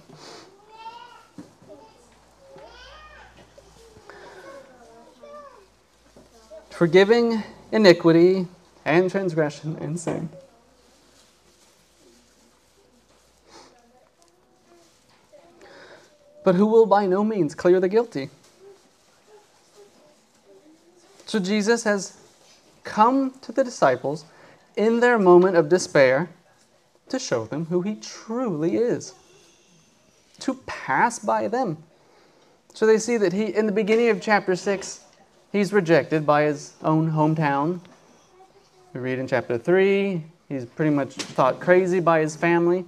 Forgiving 6.68 7.42
iniquity 7.70 8.48
and 8.84 9.10
transgression 9.10 9.76
and 9.76 9.98
sin. 9.98 10.28
But 16.44 16.56
who 16.56 16.66
will 16.66 16.84
by 16.84 17.06
no 17.06 17.24
means 17.24 17.54
clear 17.54 17.80
the 17.80 17.88
guilty? 17.88 18.28
So 21.24 21.38
Jesus 21.38 21.84
has 21.84 22.18
come 22.84 23.32
to 23.40 23.52
the 23.52 23.64
disciples 23.64 24.26
in 24.76 25.00
their 25.00 25.18
moment 25.18 25.56
of 25.56 25.70
despair 25.70 26.28
to 27.08 27.18
show 27.18 27.44
them 27.44 27.66
who 27.66 27.82
he 27.82 27.96
truly 27.96 28.76
is, 28.76 29.14
to 30.40 30.54
pass 30.66 31.18
by 31.18 31.48
them. 31.48 31.76
So 32.74 32.86
they 32.86 32.98
see 32.98 33.16
that 33.18 33.32
he, 33.32 33.54
in 33.54 33.66
the 33.66 33.72
beginning 33.72 34.08
of 34.08 34.20
chapter 34.20 34.56
6, 34.56 35.00
he's 35.52 35.72
rejected 35.72 36.26
by 36.26 36.44
his 36.44 36.72
own 36.82 37.10
hometown. 37.10 37.80
We 38.94 39.00
read 39.00 39.18
in 39.18 39.26
chapter 39.26 39.58
3, 39.58 40.22
he's 40.48 40.64
pretty 40.64 40.90
much 40.90 41.12
thought 41.14 41.60
crazy 41.60 42.00
by 42.00 42.20
his 42.20 42.34
family. 42.34 42.84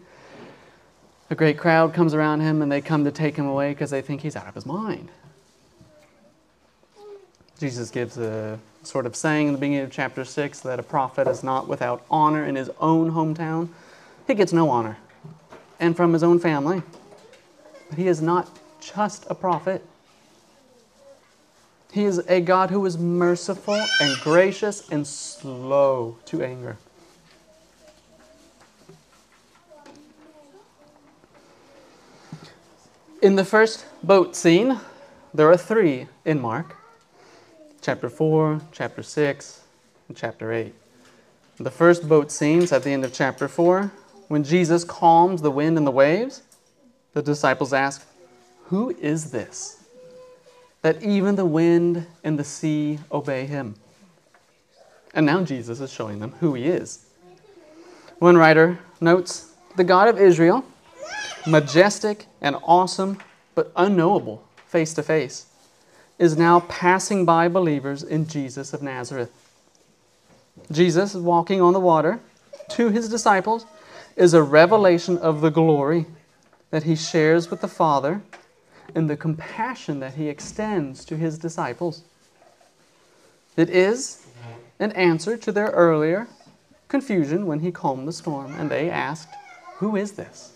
A 1.31 1.35
great 1.35 1.59
crowd 1.59 1.95
comes 1.95 2.15
around 2.15 2.41
him 2.41 2.63
and 2.63 2.71
they 2.71 2.81
come 2.81 3.05
to 3.05 3.11
take 3.11 3.37
him 3.37 3.47
away 3.47 3.71
because 3.71 3.91
they 3.91 4.03
think 4.03 4.21
he's 4.21 4.37
out 4.37 4.47
of 4.47 4.55
his 4.55 4.67
mind. 4.67 5.11
Jesus 7.59 7.91
gives 7.91 8.19
a 8.19 8.59
sort 8.83 9.07
of 9.07 9.17
saying 9.17 9.49
in 9.49 9.53
the 9.55 9.59
beginning 9.59 9.85
of 9.85 9.91
chapter 9.91 10.25
6 10.25 10.61
that 10.61 10.79
a 10.79 10.83
prophet 10.83 11.27
is 11.27 11.43
not 11.43 11.69
without 11.69 12.05
honor 12.11 12.45
in 12.45 12.55
his 12.55 12.71
own 12.81 13.13
hometown. 13.13 13.69
He 14.27 14.35
gets 14.35 14.53
no 14.53 14.71
honor, 14.71 14.99
and 15.79 15.97
from 15.97 16.13
his 16.13 16.23
own 16.23 16.39
family. 16.39 16.83
But 17.89 17.99
he 17.99 18.09
is 18.09 18.23
not 18.23 18.49
just 18.81 19.27
a 19.29 19.35
prophet. 19.35 19.85
He 21.93 22.05
is 22.05 22.19
a 22.29 22.41
God 22.41 22.71
who 22.71 22.85
is 22.87 22.99
merciful 22.99 23.81
and 24.01 24.17
gracious 24.23 24.89
and 24.91 25.07
slow 25.07 26.17
to 26.27 26.43
anger. 26.43 26.77
In 33.23 33.37
the 33.37 33.45
first 33.45 33.87
boat 34.03 34.35
scene, 34.37 34.81
there 35.33 35.49
are 35.51 35.57
three 35.57 36.09
in 36.25 36.41
Mark 36.41 36.77
chapter 37.81 38.09
4, 38.09 38.63
chapter 38.73 39.03
6, 39.03 39.63
and 40.09 40.17
chapter 40.17 40.51
8. 40.53 40.75
The 41.59 41.71
first 41.71 42.09
boat 42.09 42.33
scenes 42.33 42.73
at 42.73 42.83
the 42.83 42.91
end 42.91 43.05
of 43.05 43.13
chapter 43.13 43.47
4, 43.47 43.93
when 44.29 44.45
Jesus 44.45 44.85
calms 44.85 45.43
the 45.43 45.51
wind 45.51 45.77
and 45.77 45.87
the 45.87 45.91
waves, 45.91 46.43
the 47.13 47.23
disciples 47.23 47.73
ask, 47.73 48.07
Who 48.67 48.91
is 49.01 49.31
this? 49.31 49.85
That 50.83 51.03
even 51.03 51.37
the 51.37 51.45
wind 51.45 52.07
and 52.23 52.39
the 52.39 52.45
sea 52.45 52.99
obey 53.11 53.47
him. 53.47 53.77
And 55.15 55.25
now 55.25 55.43
Jesus 55.43 55.81
is 55.81 55.93
showing 55.93 56.19
them 56.19 56.33
who 56.41 56.55
he 56.55 56.65
is. 56.65 57.07
One 58.19 58.37
writer 58.37 58.79
notes, 59.01 59.53
The 59.77 59.85
God 59.85 60.09
of 60.09 60.19
Israel, 60.19 60.65
majestic 61.47 62.27
and 62.41 62.57
awesome, 62.65 63.19
but 63.55 63.73
unknowable 63.77 64.45
face 64.67 64.93
to 64.95 65.03
face, 65.03 65.47
is 66.19 66.37
now 66.37 66.61
passing 66.61 67.25
by 67.25 67.49
believers 67.49 68.03
in 68.03 68.27
Jesus 68.27 68.73
of 68.73 68.83
Nazareth. 68.83 69.31
Jesus 70.71 71.15
is 71.15 71.21
walking 71.21 71.61
on 71.61 71.73
the 71.73 71.81
water 71.81 72.21
to 72.71 72.89
his 72.89 73.09
disciples 73.09 73.67
is 74.17 74.35
a 74.35 74.43
revelation 74.43 75.19
of 75.19 75.41
the 75.41 75.51
glory 75.51 76.07
that 76.71 76.85
he 76.85 76.97
shares 76.97 77.51
with 77.51 77.61
the 77.61 77.69
Father 77.69 78.23
and 78.95 79.09
the 79.09 79.17
compassion 79.17 80.01
that 80.01 80.15
he 80.15 80.29
extends 80.29 81.05
to 81.05 81.17
his 81.17 81.39
disciples. 81.39 82.03
It 83.57 83.71
is 83.71 84.27
an 84.79 84.93
answer 84.93 85.37
to 85.37 85.53
their 85.53 85.69
earlier 85.69 86.29
confusion 86.89 87.47
when 87.47 87.61
he 87.61 87.73
calmed 87.73 88.07
the 88.07 88.13
storm 88.13 88.55
and 88.55 88.71
they 88.71 88.91
asked, 88.91 89.29
Who 89.79 89.97
is 89.97 90.13
this? 90.13 90.53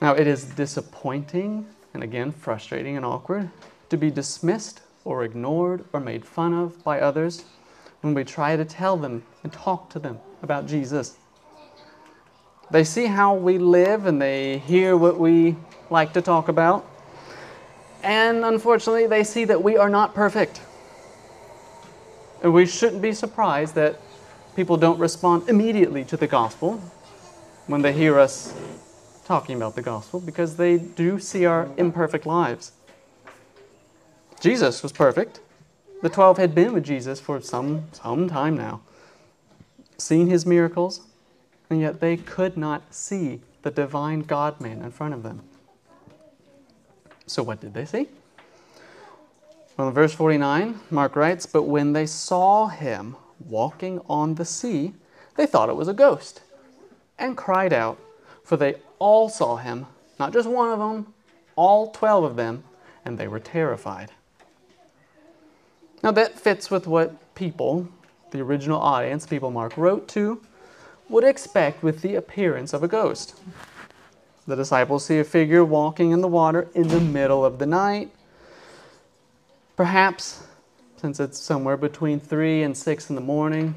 Now, 0.00 0.14
it 0.14 0.26
is 0.26 0.44
disappointing 0.44 1.66
and 1.92 2.02
again 2.02 2.30
frustrating 2.30 2.96
and 2.96 3.04
awkward 3.04 3.50
to 3.90 3.96
be 3.96 4.10
dismissed 4.10 4.80
or 5.04 5.24
ignored 5.24 5.84
or 5.92 6.00
made 6.00 6.24
fun 6.24 6.52
of 6.52 6.84
by 6.84 7.00
others 7.00 7.44
when 8.00 8.14
we 8.14 8.24
try 8.24 8.56
to 8.56 8.64
tell 8.64 8.96
them 8.96 9.24
and 9.42 9.52
talk 9.52 9.90
to 9.90 9.98
them 9.98 10.18
about 10.42 10.66
Jesus. 10.66 11.16
They 12.70 12.84
see 12.84 13.06
how 13.06 13.34
we 13.34 13.58
live 13.58 14.06
and 14.06 14.20
they 14.20 14.58
hear 14.58 14.96
what 14.96 15.18
we 15.18 15.56
like 15.90 16.12
to 16.12 16.22
talk 16.22 16.48
about. 16.48 16.86
And 18.02 18.44
unfortunately, 18.44 19.06
they 19.06 19.24
see 19.24 19.44
that 19.46 19.62
we 19.62 19.76
are 19.76 19.88
not 19.88 20.14
perfect. 20.14 20.60
And 22.42 22.52
we 22.52 22.66
shouldn't 22.66 23.02
be 23.02 23.12
surprised 23.12 23.74
that 23.74 23.98
people 24.54 24.76
don't 24.76 24.98
respond 24.98 25.48
immediately 25.48 26.04
to 26.04 26.16
the 26.16 26.26
gospel 26.26 26.80
when 27.66 27.82
they 27.82 27.92
hear 27.92 28.18
us 28.18 28.54
talking 29.24 29.56
about 29.56 29.74
the 29.74 29.82
gospel 29.82 30.20
because 30.20 30.56
they 30.56 30.78
do 30.78 31.18
see 31.18 31.44
our 31.44 31.68
imperfect 31.76 32.26
lives. 32.26 32.72
Jesus 34.40 34.82
was 34.82 34.92
perfect. 34.92 35.40
The 36.00 36.08
12 36.08 36.38
had 36.38 36.54
been 36.54 36.72
with 36.72 36.84
Jesus 36.84 37.18
for 37.18 37.40
some, 37.40 37.88
some 37.92 38.28
time 38.28 38.56
now, 38.56 38.82
seen 39.96 40.28
his 40.28 40.46
miracles, 40.46 41.00
and 41.68 41.80
yet 41.80 42.00
they 42.00 42.16
could 42.16 42.56
not 42.56 42.94
see 42.94 43.40
the 43.62 43.70
divine 43.70 44.20
God 44.20 44.60
man 44.60 44.80
in 44.82 44.92
front 44.92 45.14
of 45.14 45.24
them. 45.24 45.42
So, 47.26 47.42
what 47.42 47.60
did 47.60 47.74
they 47.74 47.84
see? 47.84 48.08
Well, 49.76 49.88
in 49.88 49.94
verse 49.94 50.14
49, 50.14 50.78
Mark 50.90 51.16
writes, 51.16 51.46
But 51.46 51.64
when 51.64 51.92
they 51.92 52.06
saw 52.06 52.68
him 52.68 53.16
walking 53.40 54.00
on 54.08 54.36
the 54.36 54.44
sea, 54.44 54.94
they 55.36 55.46
thought 55.46 55.68
it 55.68 55.76
was 55.76 55.88
a 55.88 55.94
ghost 55.94 56.42
and 57.18 57.36
cried 57.36 57.72
out, 57.72 57.98
for 58.44 58.56
they 58.56 58.76
all 58.98 59.28
saw 59.28 59.56
him, 59.56 59.86
not 60.18 60.32
just 60.32 60.48
one 60.48 60.70
of 60.70 60.78
them, 60.78 61.12
all 61.56 61.90
12 61.90 62.24
of 62.24 62.36
them, 62.36 62.64
and 63.04 63.18
they 63.18 63.28
were 63.28 63.40
terrified. 63.40 64.10
Now, 66.02 66.12
that 66.12 66.38
fits 66.38 66.70
with 66.70 66.86
what 66.86 67.34
people, 67.34 67.88
the 68.30 68.40
original 68.40 68.80
audience, 68.80 69.26
people 69.26 69.50
Mark 69.50 69.76
wrote 69.76 70.06
to, 70.08 70.40
would 71.08 71.24
expect 71.24 71.82
with 71.82 72.02
the 72.02 72.14
appearance 72.14 72.72
of 72.72 72.82
a 72.82 72.88
ghost. 72.88 73.34
The 74.46 74.56
disciples 74.56 75.04
see 75.04 75.18
a 75.18 75.24
figure 75.24 75.64
walking 75.64 76.10
in 76.10 76.20
the 76.20 76.28
water 76.28 76.68
in 76.74 76.88
the 76.88 77.00
middle 77.00 77.44
of 77.44 77.58
the 77.58 77.66
night. 77.66 78.10
Perhaps, 79.76 80.42
since 80.96 81.20
it's 81.20 81.38
somewhere 81.38 81.76
between 81.76 82.20
3 82.20 82.62
and 82.62 82.76
6 82.76 83.10
in 83.10 83.16
the 83.16 83.22
morning, 83.22 83.74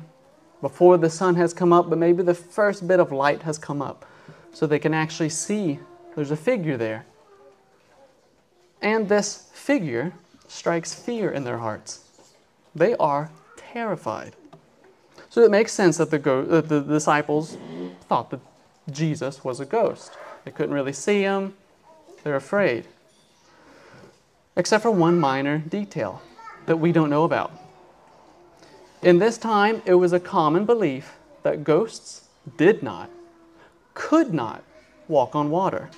before 0.61 0.97
the 0.97 1.09
sun 1.09 1.35
has 1.35 1.53
come 1.53 1.73
up, 1.73 1.89
but 1.89 1.97
maybe 1.97 2.23
the 2.23 2.33
first 2.33 2.87
bit 2.87 2.99
of 2.99 3.11
light 3.11 3.41
has 3.43 3.57
come 3.57 3.81
up, 3.81 4.05
so 4.53 4.67
they 4.67 4.79
can 4.79 4.93
actually 4.93 5.29
see 5.29 5.79
there's 6.15 6.31
a 6.31 6.37
figure 6.37 6.77
there. 6.77 7.05
And 8.81 9.09
this 9.09 9.49
figure 9.53 10.13
strikes 10.47 10.93
fear 10.93 11.31
in 11.31 11.43
their 11.43 11.57
hearts. 11.57 12.05
They 12.75 12.95
are 12.95 13.31
terrified. 13.57 14.35
So 15.29 15.41
it 15.43 15.51
makes 15.51 15.71
sense 15.71 15.97
that 15.97 16.11
the, 16.11 16.19
that 16.19 16.67
the 16.67 16.81
disciples 16.81 17.57
thought 18.07 18.29
that 18.31 18.39
Jesus 18.89 19.43
was 19.43 19.59
a 19.59 19.65
ghost. 19.65 20.17
They 20.43 20.51
couldn't 20.51 20.73
really 20.73 20.93
see 20.93 21.21
him, 21.21 21.53
they're 22.23 22.35
afraid. 22.35 22.85
Except 24.55 24.83
for 24.83 24.91
one 24.91 25.19
minor 25.19 25.59
detail 25.59 26.21
that 26.65 26.77
we 26.77 26.91
don't 26.91 27.09
know 27.09 27.23
about. 27.23 27.51
In 29.01 29.19
this 29.19 29.37
time, 29.37 29.81
it 29.85 29.95
was 29.95 30.13
a 30.13 30.19
common 30.19 30.65
belief 30.65 31.13
that 31.43 31.63
ghosts 31.63 32.27
did 32.57 32.83
not, 32.83 33.09
could 33.93 34.33
not 34.33 34.63
walk 35.07 35.35
on 35.35 35.49
water. 35.49 35.89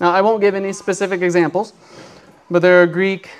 Now, 0.00 0.10
I 0.10 0.20
won't 0.20 0.40
give 0.40 0.54
any 0.54 0.72
specific 0.72 1.20
examples, 1.20 1.74
but 2.50 2.62
there 2.62 2.82
are 2.82 2.86
Greek, 2.86 3.30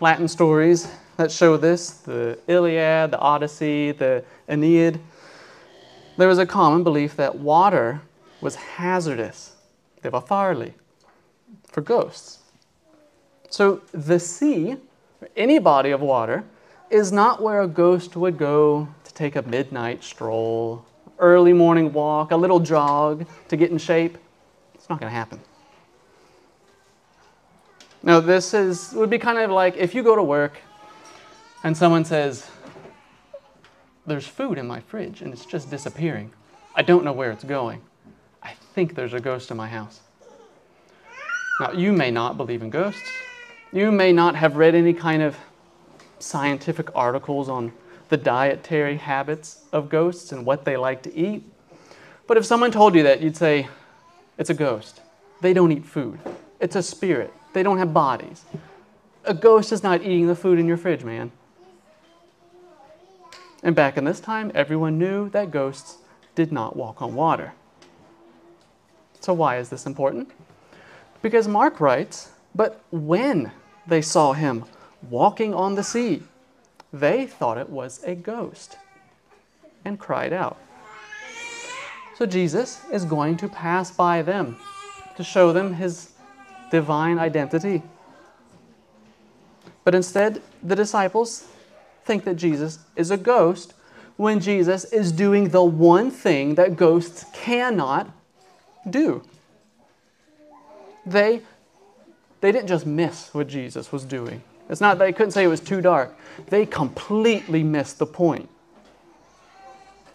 Latin 0.00 0.28
stories 0.28 0.88
that 1.22 1.30
show 1.30 1.56
this 1.56 1.90
the 1.90 2.36
Iliad, 2.48 3.12
the 3.12 3.18
Odyssey, 3.18 3.92
the 3.92 4.24
Aeneid. 4.48 4.98
There 6.16 6.26
was 6.26 6.38
a 6.38 6.46
common 6.46 6.82
belief 6.82 7.14
that 7.14 7.36
water 7.36 8.02
was 8.40 8.56
hazardous, 8.56 9.54
devafarli, 10.02 10.72
for 11.68 11.80
ghosts. 11.80 12.40
So 13.50 13.82
the 13.92 14.18
sea, 14.18 14.76
any 15.36 15.60
body 15.60 15.92
of 15.92 16.00
water, 16.00 16.42
is 16.90 17.12
not 17.12 17.40
where 17.40 17.62
a 17.62 17.68
ghost 17.68 18.16
would 18.16 18.36
go 18.36 18.88
to 19.04 19.14
take 19.14 19.36
a 19.36 19.42
midnight 19.42 20.02
stroll, 20.02 20.84
early 21.20 21.52
morning 21.52 21.92
walk, 21.92 22.32
a 22.32 22.36
little 22.36 22.58
jog 22.58 23.26
to 23.48 23.56
get 23.56 23.70
in 23.70 23.78
shape. 23.78 24.18
It's 24.74 24.88
not 24.88 24.98
going 24.98 25.10
to 25.10 25.16
happen. 25.16 25.40
Now, 28.02 28.18
this 28.18 28.52
is 28.54 28.92
would 28.94 29.08
be 29.08 29.20
kind 29.20 29.38
of 29.38 29.52
like 29.52 29.76
if 29.76 29.94
you 29.94 30.02
go 30.02 30.16
to 30.16 30.22
work 30.24 30.58
and 31.64 31.76
someone 31.76 32.04
says, 32.04 32.50
There's 34.06 34.26
food 34.26 34.58
in 34.58 34.66
my 34.66 34.80
fridge 34.80 35.22
and 35.22 35.32
it's 35.32 35.46
just 35.46 35.70
disappearing. 35.70 36.32
I 36.74 36.82
don't 36.82 37.04
know 37.04 37.12
where 37.12 37.30
it's 37.30 37.44
going. 37.44 37.82
I 38.42 38.54
think 38.74 38.94
there's 38.94 39.12
a 39.12 39.20
ghost 39.20 39.50
in 39.50 39.56
my 39.56 39.68
house. 39.68 40.00
Now, 41.60 41.72
you 41.72 41.92
may 41.92 42.10
not 42.10 42.36
believe 42.36 42.62
in 42.62 42.70
ghosts. 42.70 43.08
You 43.72 43.92
may 43.92 44.12
not 44.12 44.34
have 44.34 44.56
read 44.56 44.74
any 44.74 44.92
kind 44.92 45.22
of 45.22 45.36
scientific 46.18 46.88
articles 46.94 47.48
on 47.48 47.72
the 48.08 48.16
dietary 48.16 48.96
habits 48.96 49.64
of 49.72 49.88
ghosts 49.88 50.32
and 50.32 50.44
what 50.44 50.64
they 50.64 50.76
like 50.76 51.02
to 51.02 51.14
eat. 51.14 51.44
But 52.26 52.36
if 52.36 52.44
someone 52.44 52.70
told 52.70 52.94
you 52.94 53.02
that, 53.04 53.20
you'd 53.20 53.36
say, 53.36 53.68
It's 54.38 54.50
a 54.50 54.54
ghost. 54.54 55.00
They 55.40 55.52
don't 55.52 55.72
eat 55.72 55.84
food, 55.84 56.18
it's 56.60 56.76
a 56.76 56.82
spirit. 56.82 57.32
They 57.52 57.62
don't 57.62 57.78
have 57.78 57.92
bodies. 57.92 58.44
A 59.24 59.34
ghost 59.34 59.72
is 59.72 59.82
not 59.82 60.00
eating 60.00 60.26
the 60.26 60.34
food 60.34 60.58
in 60.58 60.66
your 60.66 60.78
fridge, 60.78 61.04
man. 61.04 61.30
And 63.62 63.76
back 63.76 63.96
in 63.96 64.04
this 64.04 64.20
time, 64.20 64.50
everyone 64.54 64.98
knew 64.98 65.28
that 65.30 65.50
ghosts 65.50 65.98
did 66.34 66.50
not 66.50 66.76
walk 66.76 67.00
on 67.00 67.14
water. 67.14 67.52
So, 69.20 69.32
why 69.32 69.58
is 69.58 69.68
this 69.68 69.86
important? 69.86 70.30
Because 71.20 71.46
Mark 71.46 71.78
writes, 71.78 72.30
But 72.54 72.82
when 72.90 73.52
they 73.86 74.02
saw 74.02 74.32
him 74.32 74.64
walking 75.08 75.54
on 75.54 75.76
the 75.76 75.84
sea, 75.84 76.24
they 76.92 77.26
thought 77.26 77.56
it 77.56 77.70
was 77.70 78.02
a 78.04 78.16
ghost 78.16 78.76
and 79.84 79.98
cried 79.98 80.32
out. 80.32 80.58
So, 82.16 82.26
Jesus 82.26 82.80
is 82.90 83.04
going 83.04 83.36
to 83.38 83.48
pass 83.48 83.92
by 83.92 84.22
them 84.22 84.56
to 85.16 85.22
show 85.22 85.52
them 85.52 85.74
his 85.74 86.12
divine 86.72 87.18
identity. 87.18 87.82
But 89.84 89.94
instead, 89.94 90.42
the 90.62 90.76
disciples 90.76 91.46
think 92.04 92.24
that 92.24 92.34
Jesus 92.34 92.78
is 92.96 93.10
a 93.10 93.16
ghost 93.16 93.74
when 94.16 94.40
Jesus 94.40 94.84
is 94.84 95.12
doing 95.12 95.48
the 95.48 95.62
one 95.62 96.10
thing 96.10 96.54
that 96.56 96.76
ghosts 96.76 97.24
cannot 97.32 98.10
do. 98.88 99.22
They, 101.04 101.42
they 102.40 102.52
didn't 102.52 102.68
just 102.68 102.86
miss 102.86 103.32
what 103.34 103.48
Jesus 103.48 103.90
was 103.90 104.04
doing. 104.04 104.42
It's 104.68 104.80
not 104.80 104.98
that 104.98 105.04
they 105.04 105.12
couldn't 105.12 105.32
say 105.32 105.44
it 105.44 105.48
was 105.48 105.60
too 105.60 105.80
dark. 105.80 106.16
They 106.48 106.66
completely 106.66 107.62
missed 107.62 107.98
the 107.98 108.06
point. 108.06 108.48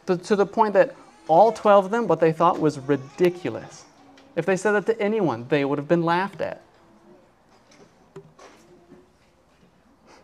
To, 0.05 0.17
to 0.17 0.35
the 0.35 0.45
point 0.45 0.73
that 0.73 0.95
all 1.27 1.51
12 1.51 1.85
of 1.85 1.91
them, 1.91 2.07
what 2.07 2.19
they 2.19 2.31
thought 2.31 2.59
was 2.59 2.79
ridiculous. 2.79 3.83
If 4.35 4.45
they 4.45 4.55
said 4.55 4.71
that 4.71 4.85
to 4.85 5.01
anyone, 5.01 5.47
they 5.49 5.65
would 5.65 5.77
have 5.77 5.87
been 5.87 6.03
laughed 6.03 6.41
at. 6.41 6.61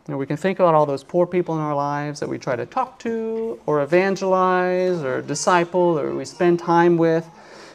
We 0.07 0.25
can 0.25 0.35
think 0.35 0.59
about 0.59 0.75
all 0.75 0.85
those 0.85 1.03
poor 1.03 1.25
people 1.25 1.55
in 1.55 1.61
our 1.61 1.75
lives 1.75 2.19
that 2.19 2.27
we 2.27 2.37
try 2.37 2.57
to 2.57 2.65
talk 2.65 2.99
to, 2.99 3.59
or 3.65 3.81
evangelize, 3.81 5.01
or 5.01 5.21
disciple, 5.21 5.97
or 5.97 6.13
we 6.13 6.25
spend 6.25 6.59
time 6.59 6.97
with, 6.97 7.25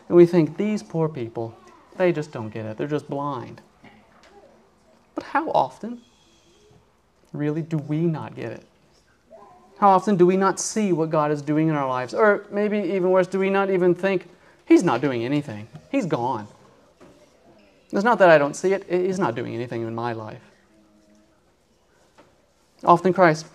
and 0.09 0.17
we 0.17 0.27
think 0.27 0.57
these 0.59 0.83
poor 0.83 1.09
people, 1.09 1.57
they 1.97 2.13
just 2.13 2.31
don't 2.31 2.51
get 2.51 2.67
it. 2.67 2.77
They're 2.77 2.87
just 2.87 3.09
blind. 3.09 3.63
But 5.15 5.25
how 5.25 5.51
often, 5.51 6.03
really, 7.33 7.63
do 7.63 7.79
we 7.79 8.03
not 8.03 8.37
get 8.37 8.53
it? 8.53 8.65
How 9.79 9.89
often 9.91 10.17
do 10.17 10.27
we 10.27 10.37
not 10.37 10.61
see 10.61 10.93
what 10.93 11.09
God 11.09 11.31
is 11.31 11.41
doing 11.41 11.69
in 11.69 11.75
our 11.75 11.89
lives? 11.89 12.13
Or 12.13 12.45
maybe 12.51 12.79
even 12.79 13.11
worse, 13.11 13.27
do 13.27 13.39
we 13.39 13.49
not 13.49 13.71
even 13.71 13.95
think, 13.95 14.29
He's 14.67 14.83
not 14.83 15.01
doing 15.01 15.25
anything? 15.25 15.67
He's 15.91 16.05
gone. 16.05 16.47
It's 17.91 18.05
not 18.05 18.19
that 18.19 18.29
I 18.29 18.37
don't 18.37 18.55
see 18.55 18.75
it, 18.75 18.85
He's 18.91 19.19
not 19.19 19.35
doing 19.35 19.55
anything 19.55 19.83
in 19.83 19.95
my 19.95 20.13
life. 20.13 20.43
Often 22.85 23.13
Christ 23.13 23.47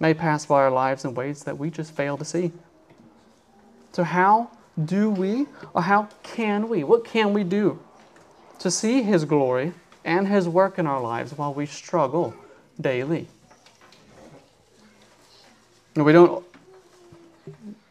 may 0.00 0.14
pass 0.14 0.46
by 0.46 0.56
our 0.56 0.70
lives 0.70 1.04
in 1.04 1.14
ways 1.14 1.44
that 1.44 1.58
we 1.58 1.70
just 1.70 1.92
fail 1.92 2.16
to 2.16 2.24
see. 2.24 2.52
So, 3.92 4.02
how 4.02 4.50
do 4.84 5.08
we, 5.08 5.46
or 5.72 5.82
how 5.82 6.08
can 6.22 6.68
we, 6.68 6.82
what 6.82 7.04
can 7.04 7.32
we 7.32 7.44
do 7.44 7.78
to 8.58 8.70
see 8.70 9.02
His 9.02 9.24
glory 9.24 9.72
and 10.04 10.26
His 10.26 10.48
work 10.48 10.78
in 10.78 10.86
our 10.86 11.00
lives 11.00 11.32
while 11.32 11.54
we 11.54 11.66
struggle 11.66 12.34
daily? 12.80 13.28
We 15.94 16.12
don't 16.12 16.44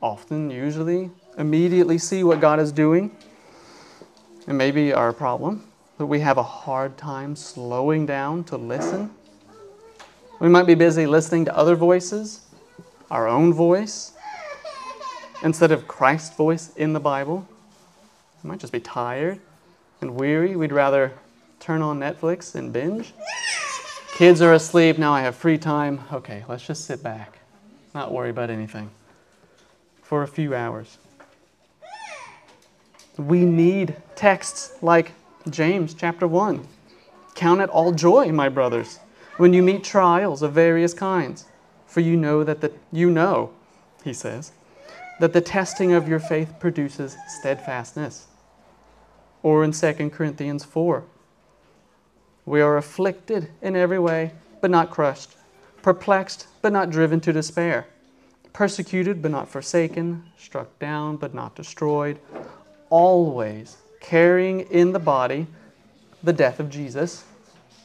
often, 0.01 0.49
usually, 0.49 1.09
immediately 1.37 1.97
see 1.97 2.25
what 2.25 2.41
God 2.41 2.59
is 2.59 2.73
doing. 2.73 3.15
And 4.45 4.57
maybe 4.57 4.91
our 4.91 5.13
problem 5.13 5.63
that 5.97 6.05
we 6.05 6.19
have 6.19 6.37
a 6.37 6.43
hard 6.43 6.97
time 6.97 7.37
slowing 7.37 8.05
down 8.05 8.43
to 8.45 8.57
listen. 8.57 9.11
We 10.43 10.49
might 10.49 10.67
be 10.67 10.75
busy 10.75 11.05
listening 11.05 11.45
to 11.45 11.55
other 11.55 11.73
voices, 11.73 12.41
our 13.09 13.29
own 13.29 13.53
voice, 13.53 14.11
instead 15.41 15.71
of 15.71 15.87
Christ's 15.87 16.35
voice 16.35 16.75
in 16.75 16.91
the 16.91 16.99
Bible. 16.99 17.47
We 18.43 18.49
might 18.49 18.59
just 18.59 18.73
be 18.73 18.81
tired 18.81 19.39
and 20.01 20.15
weary. 20.15 20.57
We'd 20.57 20.73
rather 20.73 21.13
turn 21.61 21.81
on 21.81 21.97
Netflix 21.97 22.55
and 22.55 22.73
binge. 22.73 23.13
Kids 24.15 24.41
are 24.41 24.51
asleep. 24.51 24.97
Now 24.97 25.13
I 25.13 25.21
have 25.21 25.37
free 25.37 25.57
time. 25.57 26.01
Okay, 26.11 26.43
let's 26.49 26.67
just 26.67 26.83
sit 26.83 27.01
back, 27.01 27.39
not 27.95 28.11
worry 28.11 28.29
about 28.29 28.49
anything 28.49 28.91
for 30.01 30.23
a 30.23 30.27
few 30.27 30.53
hours. 30.53 30.97
We 33.15 33.45
need 33.45 33.95
texts 34.17 34.73
like 34.81 35.13
James 35.49 35.93
chapter 35.93 36.27
1. 36.27 36.67
Count 37.33 37.61
it 37.61 37.69
all 37.69 37.93
joy, 37.93 38.33
my 38.33 38.49
brothers, 38.49 38.99
when 39.37 39.53
you 39.53 39.63
meet 39.63 39.83
trials 39.83 40.41
of 40.41 40.53
various 40.53 40.93
kinds, 40.93 41.45
for 41.85 42.01
you 42.01 42.15
know 42.17 42.43
that 42.43 42.61
the, 42.61 42.71
you 42.91 43.09
know, 43.09 43.51
he 44.03 44.13
says, 44.13 44.51
that 45.19 45.33
the 45.33 45.41
testing 45.41 45.93
of 45.93 46.07
your 46.07 46.19
faith 46.19 46.55
produces 46.59 47.15
steadfastness. 47.27 48.27
Or 49.41 49.63
in 49.63 49.71
2 49.71 50.09
Corinthians 50.09 50.63
4, 50.63 51.03
we 52.45 52.61
are 52.61 52.77
afflicted 52.77 53.49
in 53.61 53.75
every 53.75 53.99
way, 53.99 54.31
but 54.61 54.71
not 54.71 54.89
crushed, 54.89 55.35
perplexed, 55.81 56.47
but 56.61 56.73
not 56.73 56.89
driven 56.89 57.19
to 57.21 57.33
despair, 57.33 57.87
persecuted, 58.53 59.21
but 59.21 59.31
not 59.31 59.49
forsaken, 59.49 60.23
struck 60.37 60.77
down, 60.79 61.17
but 61.17 61.33
not 61.33 61.55
destroyed, 61.55 62.19
always 62.89 63.77
carrying 63.99 64.61
in 64.61 64.91
the 64.91 64.99
body 64.99 65.47
the 66.21 66.33
death 66.33 66.59
of 66.59 66.69
Jesus, 66.69 67.23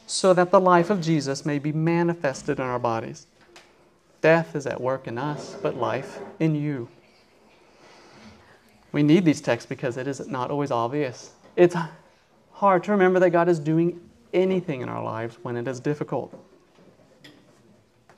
so 0.09 0.33
that 0.33 0.49
the 0.49 0.59
life 0.59 0.89
of 0.89 0.99
Jesus 1.01 1.45
may 1.45 1.59
be 1.59 1.71
manifested 1.71 2.57
in 2.57 2.65
our 2.65 2.79
bodies. 2.79 3.27
Death 4.21 4.55
is 4.55 4.65
at 4.65 4.81
work 4.81 5.07
in 5.07 5.19
us, 5.19 5.55
but 5.61 5.75
life 5.75 6.17
in 6.39 6.55
you. 6.55 6.89
We 8.91 9.03
need 9.03 9.23
these 9.23 9.39
texts 9.39 9.69
because 9.69 9.97
it 9.97 10.07
is 10.07 10.27
not 10.27 10.49
always 10.49 10.71
obvious. 10.71 11.33
It's 11.55 11.75
hard 12.53 12.83
to 12.85 12.91
remember 12.91 13.19
that 13.19 13.29
God 13.29 13.47
is 13.47 13.59
doing 13.59 14.01
anything 14.33 14.81
in 14.81 14.89
our 14.89 15.03
lives 15.03 15.37
when 15.43 15.55
it 15.55 15.67
is 15.67 15.79
difficult. 15.79 16.33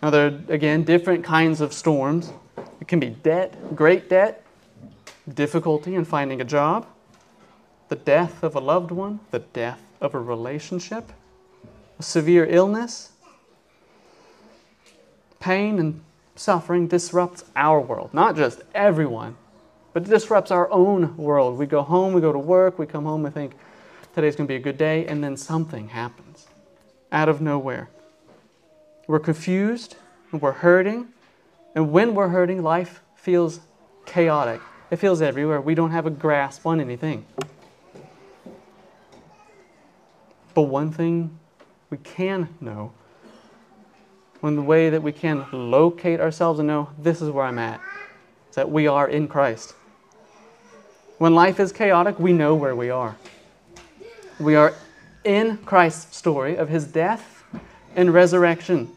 Now, 0.02 0.12
there 0.12 0.28
are, 0.28 0.40
again, 0.48 0.86
different 0.86 1.26
kinds 1.26 1.60
of 1.60 1.74
storms. 1.74 2.32
It 2.80 2.88
can 2.88 3.02
be 3.02 3.10
debt, 3.10 3.76
great 3.76 4.10
debt, 4.10 4.46
difficulty 5.34 5.96
in 5.96 6.06
finding 6.06 6.40
a 6.40 6.46
job, 6.46 6.88
the 7.90 7.98
death 7.98 8.44
of 8.44 8.56
a 8.56 8.62
loved 8.62 8.92
one, 8.92 9.20
the 9.32 9.40
death 9.40 9.82
of 10.00 10.16
a 10.16 10.20
relationship, 10.20 11.12
severe 12.02 12.46
illness. 12.46 13.12
Pain 15.40 15.80
and 15.80 16.02
suffering 16.36 16.88
disrupts 16.88 17.44
our 17.56 17.80
world, 17.80 18.14
not 18.14 18.36
just 18.36 18.62
everyone, 18.74 19.36
but 19.94 20.04
it 20.04 20.10
disrupts 20.10 20.52
our 20.52 20.72
own 20.72 21.18
world. 21.18 21.58
We 21.58 21.66
go 21.66 21.82
home, 21.82 22.14
we 22.14 22.22
go 22.22 22.32
to 22.32 22.40
work, 22.40 22.80
we 22.80 22.86
come 22.86 23.06
home 23.06 23.24
we 23.24 23.30
think 23.30 23.54
today's 24.14 24.36
going 24.36 24.48
to 24.48 24.52
be 24.52 24.56
a 24.56 24.60
good 24.60 24.78
day, 24.78 25.06
and 25.06 25.24
then 25.24 25.38
something 25.38 25.90
happens 25.90 26.48
out 27.12 27.30
of 27.30 27.42
nowhere. 27.42 27.90
We're 29.08 29.20
confused, 29.20 29.96
we're 30.32 30.52
hurting, 30.52 31.10
and 31.76 31.92
when 31.92 32.16
we're 32.16 32.30
hurting, 32.30 32.64
life 32.64 33.02
feels 33.16 33.60
chaotic. 34.06 34.62
It 34.90 34.98
feels 34.98 35.22
everywhere. 35.22 35.62
We 35.62 35.76
don't 35.76 35.92
have 35.92 36.06
a 36.06 36.10
grasp 36.10 36.66
on 36.66 36.82
anything. 36.82 37.26
But 40.54 40.64
one 40.64 40.92
thing 40.92 41.40
we 41.92 41.98
can 41.98 42.48
know, 42.62 42.94
one 44.40 44.56
the 44.56 44.62
way 44.62 44.90
that 44.90 45.04
we 45.04 45.12
can 45.12 45.46
locate 45.52 46.20
ourselves 46.20 46.58
and 46.58 46.68
know 46.68 46.90
this 46.98 47.22
is 47.22 47.30
where 47.30 47.46
I'm 47.46 47.60
at, 47.60 47.82
is 48.50 48.56
that 48.56 48.72
we 48.72 48.88
are 48.88 49.08
in 49.08 49.28
Christ. 49.28 49.76
When 51.18 51.36
life 51.36 51.60
is 51.60 51.72
chaotic, 51.72 52.18
we 52.18 52.32
know 52.34 52.56
where 52.56 52.76
we 52.76 52.90
are. 52.90 53.18
We 54.40 54.56
are 54.56 54.74
in 55.26 55.58
Christ's 55.58 56.18
story 56.18 56.56
of 56.56 56.70
his 56.70 56.88
death 56.88 57.44
and 57.96 58.14
resurrection. 58.14 58.90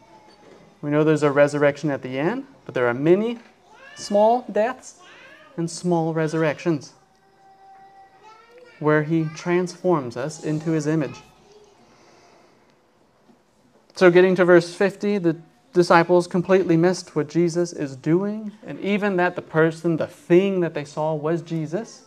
We 0.81 0.89
know 0.89 1.03
there's 1.03 1.21
a 1.21 1.31
resurrection 1.31 1.91
at 1.91 2.01
the 2.01 2.17
end, 2.17 2.47
but 2.65 2.73
there 2.73 2.87
are 2.87 2.93
many 2.93 3.39
small 3.95 4.45
deaths 4.49 4.99
and 5.57 5.69
small 5.69 6.13
resurrections 6.13 6.93
where 8.79 9.03
he 9.03 9.25
transforms 9.35 10.15
us 10.15 10.43
into 10.43 10.71
his 10.71 10.87
image. 10.87 11.15
So, 13.95 14.11
getting 14.11 14.35
to 14.35 14.43
verse 14.43 14.73
50, 14.73 15.19
the 15.19 15.37
disciples 15.71 16.27
completely 16.27 16.75
missed 16.75 17.15
what 17.15 17.29
Jesus 17.29 17.71
is 17.71 17.95
doing, 17.95 18.51
and 18.65 18.77
even 18.81 19.15
that 19.17 19.35
the 19.35 19.41
person, 19.41 19.95
the 19.95 20.07
thing 20.07 20.59
that 20.59 20.73
they 20.73 20.83
saw 20.83 21.13
was 21.13 21.41
Jesus. 21.41 22.03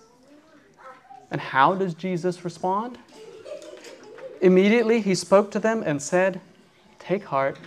And 1.30 1.40
how 1.40 1.74
does 1.74 1.94
Jesus 1.94 2.44
respond? 2.44 2.98
Immediately 4.42 5.00
he 5.00 5.14
spoke 5.14 5.50
to 5.52 5.58
them 5.58 5.82
and 5.84 6.00
said, 6.00 6.40
Take 6.98 7.24
heart, 7.24 7.58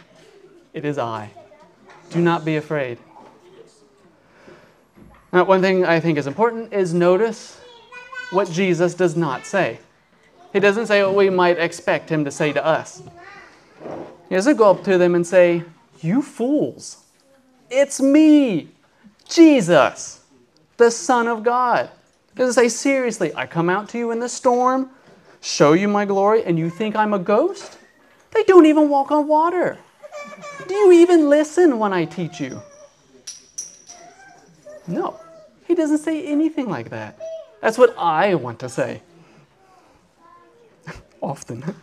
it 0.74 0.86
is 0.86 0.98
I. 0.98 1.32
Do 2.12 2.22
not 2.22 2.46
be 2.46 2.58
afraid. 2.58 3.00
Now, 5.34 5.46
one 5.46 5.62
thing 5.62 5.84
I 5.84 6.00
think 6.00 6.18
is 6.18 6.28
important 6.28 6.74
is 6.74 6.94
notice 6.94 7.60
what 8.32 8.52
Jesus 8.52 8.94
does 8.94 9.16
not 9.16 9.46
say. 9.46 9.80
He 10.54 10.60
doesn't 10.60 10.88
say 10.88 11.04
what 11.04 11.16
we 11.16 11.30
might 11.30 11.58
expect 11.58 12.10
him 12.10 12.26
to 12.26 12.32
say 12.32 12.52
to 12.54 12.64
us. 12.64 13.02
He 14.32 14.36
doesn't 14.36 14.56
go 14.56 14.72
up 14.72 14.86
to 14.86 14.98
them 14.98 15.14
and 15.14 15.28
say, 15.28 15.62
You 16.00 16.22
fools, 16.22 17.04
it's 17.70 18.00
me, 18.00 18.70
Jesus, 19.28 20.22
the 20.78 20.90
Son 20.90 21.28
of 21.28 21.44
God. 21.44 21.90
Does 22.34 22.52
it 22.52 22.54
say, 22.54 22.70
seriously, 22.70 23.36
I 23.36 23.46
come 23.46 23.70
out 23.70 23.90
to 23.90 23.98
you 23.98 24.12
in 24.12 24.20
the 24.20 24.30
storm, 24.30 24.90
show 25.42 25.74
you 25.74 25.90
my 25.90 26.06
glory, 26.06 26.46
and 26.46 26.58
you 26.58 26.70
think 26.70 26.96
I'm 26.96 27.14
a 27.14 27.20
ghost? 27.20 27.78
They 28.34 28.44
don't 28.44 28.66
even 28.66 28.88
walk 28.88 29.12
on 29.12 29.28
water. 29.28 29.78
Do 30.66 30.76
you 30.76 30.94
even 30.94 31.28
listen 31.30 31.78
when 31.78 31.92
I 31.92 32.06
teach 32.06 32.40
you? 32.40 32.62
No, 34.88 35.20
he 35.68 35.76
doesn't 35.76 35.98
say 35.98 36.26
anything 36.26 36.70
like 36.70 36.90
that. 36.92 37.20
That's 37.60 37.78
what 37.78 37.94
I 37.98 38.36
want 38.36 38.60
to 38.60 38.70
say. 38.70 39.02
Often. 41.22 41.76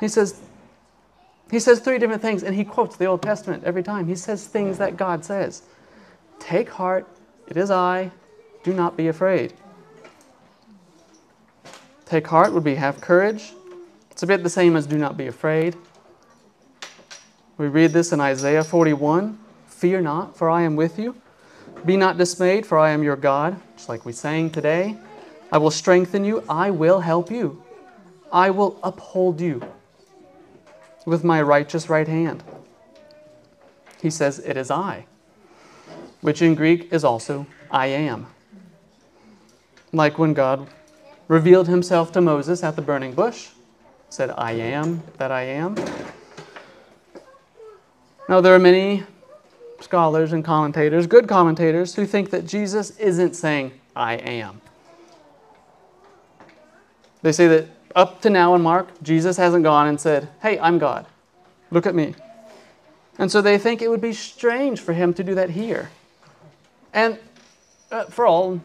He 0.00 0.08
says, 0.08 0.40
he 1.50 1.60
says 1.60 1.80
three 1.80 1.98
different 1.98 2.22
things, 2.22 2.42
and 2.42 2.54
he 2.54 2.64
quotes 2.64 2.96
the 2.96 3.04
Old 3.04 3.22
Testament 3.22 3.64
every 3.64 3.82
time. 3.82 4.08
He 4.08 4.16
says 4.16 4.46
things 4.46 4.78
that 4.78 4.96
God 4.96 5.24
says. 5.24 5.62
Take 6.40 6.70
heart, 6.70 7.06
it 7.46 7.56
is 7.56 7.70
I, 7.70 8.10
do 8.62 8.72
not 8.72 8.96
be 8.96 9.08
afraid. 9.08 9.52
Take 12.06 12.26
heart 12.26 12.52
would 12.52 12.64
be 12.64 12.74
have 12.76 13.00
courage. 13.00 13.52
It's 14.10 14.22
a 14.22 14.26
bit 14.26 14.42
the 14.42 14.50
same 14.50 14.76
as 14.76 14.86
do 14.86 14.96
not 14.96 15.16
be 15.16 15.26
afraid. 15.26 15.76
We 17.58 17.68
read 17.68 17.92
this 17.92 18.12
in 18.12 18.20
Isaiah 18.20 18.64
41 18.64 19.38
Fear 19.66 20.00
not, 20.02 20.36
for 20.36 20.48
I 20.48 20.62
am 20.62 20.76
with 20.76 20.98
you. 20.98 21.16
Be 21.84 21.96
not 21.96 22.16
dismayed, 22.16 22.64
for 22.64 22.78
I 22.78 22.90
am 22.90 23.02
your 23.02 23.16
God. 23.16 23.60
Just 23.76 23.88
like 23.88 24.04
we 24.04 24.12
sang 24.12 24.48
today. 24.48 24.96
I 25.50 25.58
will 25.58 25.70
strengthen 25.70 26.24
you, 26.24 26.44
I 26.48 26.70
will 26.70 27.00
help 27.00 27.30
you. 27.30 27.62
I 28.32 28.50
will 28.50 28.78
uphold 28.82 29.40
you 29.40 29.60
with 31.04 31.24
my 31.24 31.42
righteous 31.42 31.88
right 31.88 32.08
hand. 32.08 32.42
He 34.00 34.10
says, 34.10 34.38
It 34.38 34.56
is 34.56 34.70
I, 34.70 35.06
which 36.20 36.42
in 36.42 36.54
Greek 36.54 36.92
is 36.92 37.04
also 37.04 37.46
I 37.70 37.86
am 37.86 38.26
like 39.92 40.18
when 40.18 40.32
God 40.32 40.68
revealed 41.28 41.68
himself 41.68 42.12
to 42.12 42.20
Moses 42.20 42.62
at 42.62 42.76
the 42.76 42.82
burning 42.82 43.12
bush, 43.12 43.50
said, 44.08 44.30
I 44.30 44.52
am 44.52 45.02
that 45.18 45.30
I 45.30 45.42
am. 45.42 45.76
Now, 48.28 48.40
there 48.40 48.54
are 48.54 48.58
many 48.58 49.04
scholars 49.80 50.32
and 50.32 50.44
commentators, 50.44 51.06
good 51.06 51.28
commentators, 51.28 51.94
who 51.94 52.06
think 52.06 52.30
that 52.30 52.46
Jesus 52.46 52.96
isn't 52.98 53.34
saying, 53.34 53.72
I 53.94 54.14
am. 54.14 54.60
They 57.20 57.32
say 57.32 57.48
that 57.48 57.68
up 57.94 58.20
to 58.22 58.30
now 58.30 58.54
in 58.54 58.62
Mark, 58.62 58.88
Jesus 59.02 59.36
hasn't 59.36 59.64
gone 59.64 59.86
and 59.86 60.00
said, 60.00 60.28
Hey, 60.40 60.58
I'm 60.58 60.78
God. 60.78 61.06
Look 61.70 61.86
at 61.86 61.94
me. 61.94 62.14
And 63.18 63.30
so 63.30 63.42
they 63.42 63.58
think 63.58 63.82
it 63.82 63.88
would 63.88 64.00
be 64.00 64.12
strange 64.12 64.80
for 64.80 64.92
him 64.92 65.14
to 65.14 65.24
do 65.24 65.34
that 65.34 65.50
here. 65.50 65.90
And 66.92 67.18
uh, 67.90 68.04
for 68.04 68.26
all 68.26 68.60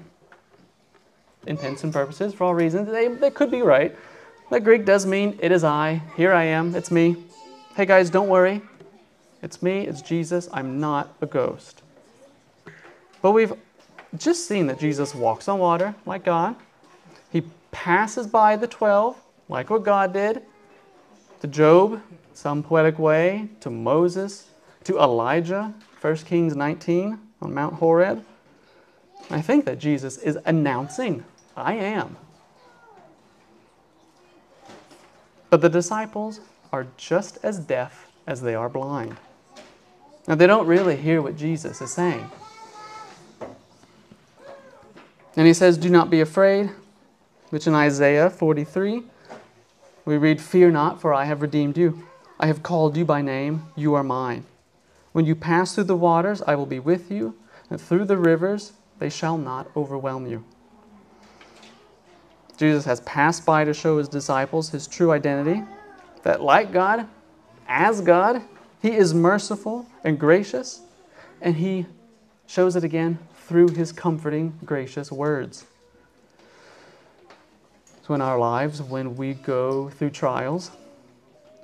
intents 1.45 1.83
and 1.83 1.93
purposes, 1.93 2.33
for 2.33 2.45
all 2.45 2.55
reasons, 2.55 2.89
they, 2.89 3.07
they 3.07 3.31
could 3.31 3.51
be 3.51 3.61
right. 3.61 3.95
That 4.49 4.63
Greek 4.63 4.85
does 4.85 5.05
mean, 5.05 5.37
It 5.41 5.51
is 5.51 5.63
I. 5.63 6.01
Here 6.15 6.33
I 6.33 6.43
am. 6.45 6.75
It's 6.75 6.91
me. 6.91 7.17
Hey 7.75 7.85
guys, 7.85 8.09
don't 8.09 8.29
worry. 8.29 8.61
It's 9.41 9.61
me. 9.61 9.85
It's 9.85 10.01
Jesus. 10.01 10.49
I'm 10.51 10.79
not 10.79 11.13
a 11.21 11.25
ghost. 11.25 11.83
But 13.21 13.31
we've 13.31 13.53
just 14.17 14.47
seen 14.47 14.67
that 14.67 14.79
Jesus 14.79 15.13
walks 15.13 15.47
on 15.47 15.59
water 15.59 15.93
like 16.05 16.23
God. 16.23 16.55
He 17.31 17.43
passes 17.71 18.27
by 18.27 18.55
the 18.55 18.67
12 18.67 19.21
like 19.49 19.69
what 19.69 19.83
God 19.83 20.13
did, 20.13 20.43
to 21.41 21.47
Job, 21.47 22.01
some 22.33 22.63
poetic 22.63 22.99
way, 22.99 23.49
to 23.61 23.69
Moses, 23.69 24.49
to 24.83 24.99
Elijah, 24.99 25.73
1 26.01 26.15
Kings 26.17 26.55
19 26.55 27.19
on 27.41 27.53
Mount 27.53 27.75
Horeb. 27.75 28.23
I 29.29 29.41
think 29.41 29.65
that 29.65 29.79
Jesus 29.79 30.17
is 30.17 30.37
announcing, 30.45 31.23
I 31.55 31.73
am. 31.73 32.17
But 35.49 35.61
the 35.61 35.69
disciples 35.69 36.39
are 36.71 36.87
just 36.97 37.37
as 37.43 37.59
deaf 37.59 38.11
as 38.25 38.41
they 38.41 38.55
are 38.55 38.69
blind. 38.69 39.17
Now, 40.27 40.35
they 40.35 40.47
don't 40.47 40.67
really 40.67 40.97
hear 40.97 41.21
what 41.21 41.37
Jesus 41.37 41.81
is 41.81 41.91
saying. 41.91 42.29
And 45.37 45.47
he 45.47 45.53
says, 45.53 45.77
Do 45.77 45.89
not 45.89 46.09
be 46.09 46.19
afraid, 46.19 46.69
which 47.49 47.67
in 47.67 47.73
Isaiah 47.73 48.29
43, 48.29 49.03
we 50.05 50.17
read, 50.17 50.41
Fear 50.41 50.71
not, 50.71 51.01
for 51.01 51.13
I 51.13 51.25
have 51.25 51.41
redeemed 51.41 51.77
you. 51.77 52.07
I 52.39 52.47
have 52.47 52.63
called 52.63 52.95
you 52.95 53.05
by 53.05 53.21
name. 53.21 53.65
You 53.75 53.93
are 53.95 54.03
mine. 54.03 54.45
When 55.11 55.25
you 55.25 55.35
pass 55.35 55.73
through 55.73 55.85
the 55.85 55.95
waters, 55.95 56.41
I 56.43 56.55
will 56.55 56.65
be 56.65 56.79
with 56.79 57.11
you, 57.11 57.35
and 57.69 57.81
through 57.81 58.05
the 58.05 58.17
rivers, 58.17 58.73
they 58.99 59.09
shall 59.09 59.37
not 59.37 59.69
overwhelm 59.75 60.27
you. 60.27 60.45
Jesus 62.57 62.85
has 62.85 63.01
passed 63.01 63.45
by 63.45 63.63
to 63.63 63.73
show 63.73 63.97
his 63.97 64.09
disciples 64.09 64.69
his 64.69 64.87
true 64.87 65.11
identity 65.11 65.63
that, 66.23 66.41
like 66.41 66.71
God, 66.71 67.07
as 67.67 68.01
God, 68.01 68.41
he 68.81 68.95
is 68.95 69.13
merciful 69.13 69.85
and 70.03 70.19
gracious, 70.19 70.81
and 71.41 71.55
he 71.55 71.85
shows 72.47 72.75
it 72.75 72.83
again 72.83 73.19
through 73.35 73.69
his 73.69 73.91
comforting, 73.91 74.57
gracious 74.65 75.11
words. 75.11 75.65
So, 78.07 78.13
in 78.13 78.21
our 78.21 78.39
lives, 78.39 78.81
when 78.81 79.17
we 79.17 79.33
go 79.33 79.89
through 79.89 80.11
trials, 80.11 80.71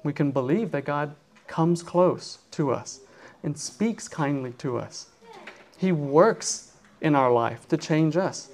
we 0.03 0.11
can 0.11 0.31
believe 0.31 0.71
that 0.71 0.83
God 0.83 1.15
comes 1.47 1.81
close 1.81 2.39
to 2.51 2.69
us 2.69 2.99
and 3.43 3.57
speaks 3.57 4.09
kindly 4.09 4.51
to 4.57 4.77
us. 4.77 5.07
He 5.77 5.93
works 5.93 6.73
in 6.99 7.15
our 7.15 7.31
life 7.31 7.65
to 7.69 7.77
change 7.77 8.17
us 8.17 8.49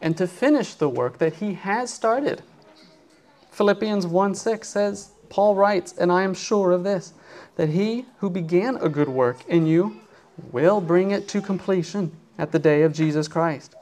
and 0.00 0.16
to 0.16 0.28
finish 0.28 0.74
the 0.74 0.88
work 0.88 1.18
that 1.18 1.34
He 1.34 1.54
has 1.54 1.92
started. 1.92 2.42
Philippians 3.50 4.06
1 4.06 4.36
6 4.36 4.68
says, 4.68 5.10
Paul 5.28 5.56
writes, 5.56 5.92
and 5.98 6.12
I 6.12 6.22
am 6.22 6.34
sure 6.34 6.70
of 6.70 6.84
this, 6.84 7.14
that 7.56 7.70
He 7.70 8.06
who 8.18 8.30
began 8.30 8.76
a 8.76 8.88
good 8.88 9.08
work 9.08 9.38
in 9.48 9.66
you 9.66 10.00
will 10.52 10.80
bring 10.80 11.10
it 11.10 11.26
to 11.30 11.40
completion 11.40 12.12
at 12.38 12.52
the 12.52 12.60
day 12.60 12.82
of 12.82 12.92
Jesus 12.92 13.26
Christ. 13.26 13.74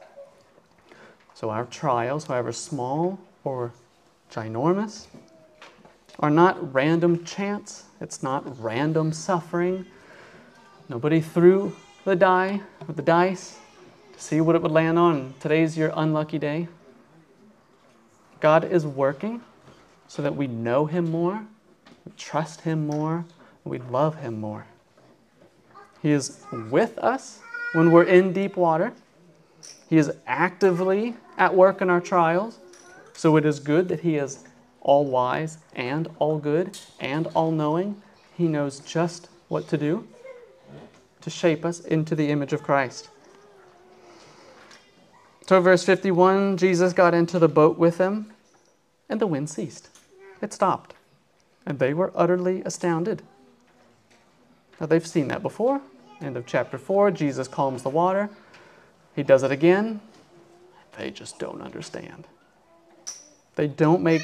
So, 1.35 1.51
our 1.51 1.65
trials, 1.65 2.25
however 2.25 2.51
small 2.51 3.19
or 3.43 3.73
ginormous 4.31 5.07
are 6.19 6.29
not 6.29 6.73
random 6.73 7.23
chance. 7.25 7.83
It's 7.99 8.23
not 8.23 8.61
random 8.61 9.11
suffering. 9.13 9.85
Nobody 10.89 11.21
threw 11.21 11.75
the 12.05 12.15
die 12.15 12.61
with 12.87 12.95
the 12.95 13.01
dice 13.01 13.57
to 14.13 14.19
see 14.21 14.41
what 14.41 14.55
it 14.55 14.61
would 14.61 14.71
land 14.71 14.99
on. 14.99 15.33
Today's 15.39 15.77
your 15.77 15.91
unlucky 15.95 16.37
day. 16.37 16.67
God 18.39 18.65
is 18.65 18.85
working 18.85 19.41
so 20.07 20.21
that 20.21 20.35
we 20.35 20.47
know 20.47 20.85
Him 20.85 21.09
more, 21.09 21.45
we 22.05 22.11
trust 22.17 22.61
Him 22.61 22.85
more, 22.85 23.25
we 23.63 23.79
love 23.79 24.15
Him 24.15 24.39
more. 24.39 24.67
He 26.01 26.11
is 26.11 26.43
with 26.69 26.97
us 26.97 27.39
when 27.71 27.91
we're 27.91 28.03
in 28.03 28.33
deep 28.33 28.57
water. 28.57 28.93
He 29.89 29.97
is 29.97 30.11
actively 30.27 31.15
at 31.37 31.55
work 31.55 31.81
in 31.81 31.89
our 31.89 32.01
trials. 32.01 32.59
So 33.13 33.37
it 33.37 33.45
is 33.45 33.59
good 33.59 33.87
that 33.89 34.01
He 34.01 34.15
is 34.15 34.43
all 34.81 35.05
wise 35.05 35.57
and 35.75 36.09
all 36.19 36.37
good 36.37 36.77
and 36.99 37.27
all 37.27 37.51
knowing. 37.51 38.01
He 38.35 38.47
knows 38.47 38.79
just 38.79 39.29
what 39.47 39.67
to 39.69 39.77
do 39.77 40.07
to 41.21 41.29
shape 41.29 41.63
us 41.63 41.79
into 41.79 42.15
the 42.15 42.29
image 42.29 42.51
of 42.51 42.63
Christ. 42.63 43.09
So, 45.47 45.59
verse 45.61 45.83
51 45.83 46.57
Jesus 46.57 46.93
got 46.93 47.13
into 47.13 47.39
the 47.39 47.47
boat 47.47 47.77
with 47.77 47.97
them, 47.97 48.33
and 49.09 49.19
the 49.19 49.27
wind 49.27 49.49
ceased. 49.49 49.89
It 50.41 50.53
stopped, 50.53 50.93
and 51.65 51.79
they 51.79 51.93
were 51.93 52.11
utterly 52.15 52.61
astounded. 52.63 53.21
Now, 54.79 54.87
they've 54.87 55.05
seen 55.05 55.29
that 55.29 55.41
before. 55.41 55.81
End 56.21 56.37
of 56.37 56.45
chapter 56.45 56.77
4, 56.77 57.11
Jesus 57.11 57.47
calms 57.47 57.83
the 57.83 57.89
water. 57.89 58.29
He 59.15 59.23
does 59.23 59.43
it 59.43 59.51
again. 59.51 60.01
They 60.97 61.11
just 61.11 61.39
don't 61.39 61.61
understand. 61.61 62.27
They 63.55 63.67
don't 63.67 64.01
make 64.01 64.23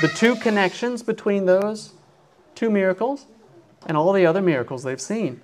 the 0.00 0.08
two 0.08 0.36
connections 0.36 1.02
between 1.02 1.46
those 1.46 1.92
two 2.54 2.70
miracles 2.70 3.26
and 3.86 3.96
all 3.96 4.12
the 4.12 4.26
other 4.26 4.42
miracles 4.42 4.82
they've 4.82 5.00
seen. 5.00 5.40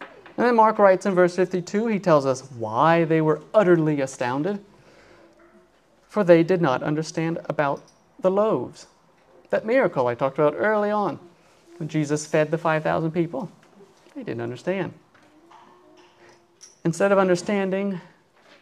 And 0.00 0.46
then 0.46 0.56
Mark 0.56 0.78
writes 0.78 1.06
in 1.06 1.14
verse 1.14 1.36
52, 1.36 1.88
he 1.88 1.98
tells 1.98 2.26
us 2.26 2.50
why 2.52 3.04
they 3.04 3.20
were 3.20 3.42
utterly 3.52 4.00
astounded. 4.00 4.64
For 6.08 6.24
they 6.24 6.42
did 6.42 6.60
not 6.60 6.82
understand 6.82 7.38
about 7.48 7.82
the 8.20 8.30
loaves. 8.30 8.86
That 9.50 9.66
miracle 9.66 10.06
I 10.06 10.14
talked 10.14 10.38
about 10.38 10.54
early 10.56 10.90
on, 10.90 11.18
when 11.76 11.88
Jesus 11.88 12.26
fed 12.26 12.50
the 12.50 12.58
5,000 12.58 13.10
people. 13.12 13.50
They 14.14 14.22
didn't 14.22 14.42
understand. 14.42 14.94
Instead 16.84 17.12
of 17.12 17.18
understanding, 17.18 18.00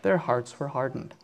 their 0.02 0.18
hearts 0.18 0.58
were 0.60 0.68
hardened. 0.68 1.14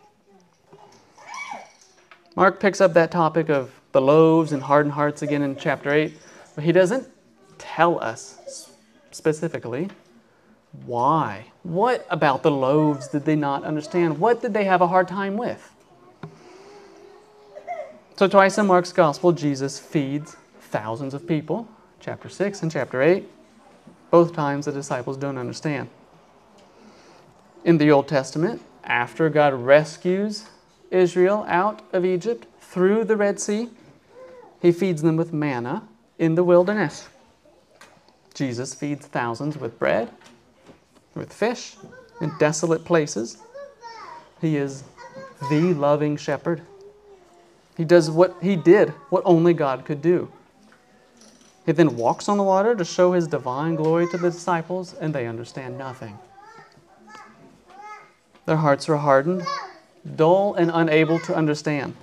Mark 2.36 2.60
picks 2.60 2.82
up 2.82 2.92
that 2.92 3.10
topic 3.10 3.48
of 3.48 3.72
the 3.92 4.00
loaves 4.00 4.52
and 4.52 4.62
hardened 4.62 4.92
hearts 4.92 5.22
again 5.22 5.40
in 5.40 5.56
chapter 5.56 5.90
8, 5.90 6.12
but 6.54 6.64
he 6.64 6.70
doesn't 6.70 7.08
tell 7.56 7.98
us 7.98 8.70
specifically 9.10 9.88
why. 10.84 11.46
What 11.62 12.06
about 12.10 12.42
the 12.42 12.50
loaves 12.50 13.08
did 13.08 13.24
they 13.24 13.36
not 13.36 13.64
understand? 13.64 14.18
What 14.18 14.42
did 14.42 14.52
they 14.52 14.64
have 14.64 14.82
a 14.82 14.86
hard 14.86 15.08
time 15.08 15.38
with? 15.38 15.72
So, 18.16 18.28
twice 18.28 18.58
in 18.58 18.66
Mark's 18.66 18.92
gospel, 18.92 19.32
Jesus 19.32 19.78
feeds 19.78 20.36
thousands 20.60 21.14
of 21.14 21.26
people, 21.26 21.66
chapter 22.00 22.28
6 22.28 22.62
and 22.62 22.70
chapter 22.70 23.00
8. 23.00 23.26
Both 24.10 24.34
times 24.34 24.66
the 24.66 24.72
disciples 24.72 25.16
don't 25.16 25.38
understand. 25.38 25.88
In 27.64 27.78
the 27.78 27.90
Old 27.90 28.08
Testament, 28.08 28.60
after 28.84 29.30
God 29.30 29.54
rescues 29.54 30.46
Israel 30.90 31.44
out 31.48 31.82
of 31.92 32.04
Egypt 32.04 32.46
through 32.60 33.04
the 33.04 33.16
Red 33.16 33.40
Sea, 33.40 33.70
he 34.60 34.72
feeds 34.72 35.02
them 35.02 35.16
with 35.16 35.32
manna 35.32 35.86
in 36.18 36.34
the 36.34 36.44
wilderness. 36.44 37.08
Jesus 38.34 38.74
feeds 38.74 39.06
thousands 39.06 39.56
with 39.56 39.78
bread, 39.78 40.10
with 41.14 41.32
fish, 41.32 41.76
in 42.20 42.32
desolate 42.38 42.84
places. 42.84 43.38
He 44.40 44.56
is 44.56 44.84
the 45.50 45.74
loving 45.74 46.16
shepherd. 46.16 46.62
He 47.76 47.84
does 47.84 48.10
what 48.10 48.36
he 48.40 48.56
did, 48.56 48.90
what 49.10 49.22
only 49.24 49.54
God 49.54 49.84
could 49.84 50.00
do. 50.00 50.30
He 51.66 51.72
then 51.72 51.96
walks 51.96 52.28
on 52.28 52.38
the 52.38 52.44
water 52.44 52.74
to 52.74 52.84
show 52.84 53.12
his 53.12 53.26
divine 53.26 53.74
glory 53.74 54.06
to 54.10 54.18
the 54.18 54.30
disciples, 54.30 54.94
and 54.94 55.14
they 55.14 55.26
understand 55.26 55.76
nothing. 55.76 56.18
Their 58.46 58.56
hearts 58.56 58.88
are 58.88 58.96
hardened, 58.96 59.44
dull 60.14 60.54
and 60.54 60.70
unable 60.72 61.18
to 61.20 61.34
understand. 61.34 61.96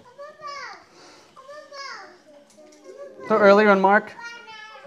So 3.27 3.37
earlier 3.37 3.71
in 3.71 3.79
Mark, 3.79 4.11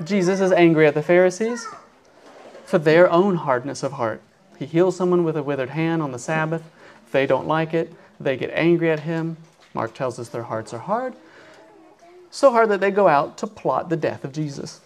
Jesus 0.05 0.41
is 0.41 0.53
angry 0.53 0.87
at 0.87 0.95
the 0.95 1.03
Pharisees 1.03 1.67
for 2.67 2.79
their 2.79 3.11
own 3.11 3.37
hardness 3.37 3.83
of 3.83 3.93
heart. 3.93 4.21
He 4.59 4.67
heals 4.67 4.97
someone 4.97 5.25
with 5.25 5.37
a 5.37 5.43
withered 5.43 5.71
hand 5.71 6.03
on 6.03 6.13
the 6.13 6.19
Sabbath. 6.19 6.63
They 7.13 7.27
don't 7.27 7.47
like 7.47 7.73
it, 7.73 7.93
they 8.21 8.37
get 8.37 8.51
angry 8.53 8.91
at 8.91 9.01
him. 9.01 9.39
Mark 9.73 9.95
tells 9.95 10.19
us 10.19 10.29
their 10.29 10.43
hearts 10.43 10.75
are 10.75 10.81
hard, 10.81 11.15
so 12.31 12.51
hard 12.51 12.69
that 12.71 12.81
they 12.81 12.91
go 12.91 13.09
out 13.09 13.39
to 13.39 13.47
plot 13.47 13.89
the 13.89 13.97
death 13.97 14.25
of 14.25 14.33
Jesus. 14.33 14.81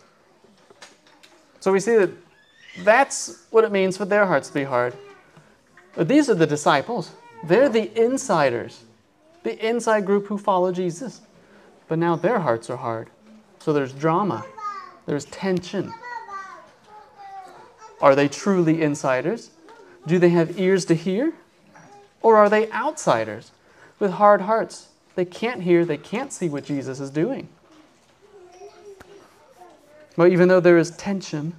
So 1.60 1.72
we 1.72 1.80
see 1.80 1.96
that 1.96 2.10
That's 2.78 3.44
what 3.50 3.64
it 3.64 3.72
means 3.72 3.96
for 3.96 4.04
their 4.04 4.26
hearts 4.26 4.48
to 4.48 4.54
be 4.54 4.64
hard. 4.64 4.94
But 5.94 6.08
these 6.08 6.30
are 6.30 6.34
the 6.34 6.46
disciples. 6.46 7.10
They're 7.44 7.68
the 7.68 7.90
insiders, 8.00 8.84
the 9.42 9.66
inside 9.66 10.06
group 10.06 10.26
who 10.26 10.38
follow 10.38 10.72
Jesus. 10.72 11.20
But 11.88 11.98
now 11.98 12.16
their 12.16 12.38
hearts 12.38 12.70
are 12.70 12.76
hard. 12.76 13.08
So 13.58 13.72
there's 13.72 13.92
drama, 13.92 14.44
there's 15.06 15.24
tension. 15.26 15.92
Are 18.00 18.14
they 18.14 18.28
truly 18.28 18.82
insiders? 18.82 19.50
Do 20.06 20.18
they 20.18 20.30
have 20.30 20.58
ears 20.58 20.84
to 20.86 20.94
hear? 20.94 21.32
Or 22.22 22.36
are 22.36 22.48
they 22.48 22.70
outsiders 22.70 23.52
with 23.98 24.12
hard 24.12 24.42
hearts? 24.42 24.88
They 25.14 25.24
can't 25.24 25.62
hear, 25.62 25.84
they 25.84 25.96
can't 25.96 26.32
see 26.32 26.48
what 26.48 26.64
Jesus 26.64 27.00
is 27.00 27.10
doing. 27.10 27.48
But 30.16 30.32
even 30.32 30.48
though 30.48 30.60
there 30.60 30.78
is 30.78 30.90
tension, 30.92 31.54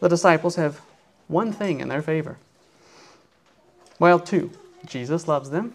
the 0.00 0.08
disciples 0.08 0.56
have 0.56 0.80
one 1.28 1.52
thing 1.52 1.80
in 1.80 1.88
their 1.88 2.02
favor. 2.02 2.36
Well, 3.98 4.18
two. 4.18 4.50
Jesus 4.86 5.28
loves 5.28 5.50
them, 5.50 5.74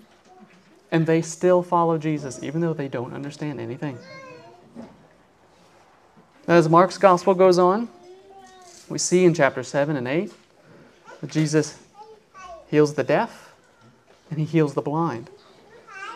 and 0.92 1.06
they 1.06 1.22
still 1.22 1.64
follow 1.64 1.98
Jesus, 1.98 2.42
even 2.44 2.62
though 2.62 2.74
they 2.74 2.88
don't 2.88 3.14
understand 3.14 3.60
anything. 3.60 3.98
As 6.48 6.70
Mark's 6.70 6.98
gospel 6.98 7.34
goes 7.34 7.58
on, 7.58 7.90
we 8.88 9.00
see 9.00 9.26
in 9.26 9.34
chapter 9.34 9.64
7 9.64 9.96
and 9.96 10.08
8 10.08 10.32
that 11.22 11.32
Jesus 11.32 11.80
heals 12.70 12.94
the 12.94 13.04
deaf 13.04 13.54
and 14.30 14.40
he 14.40 14.46
heals 14.46 14.76
the 14.76 14.82
blind. 14.82 15.30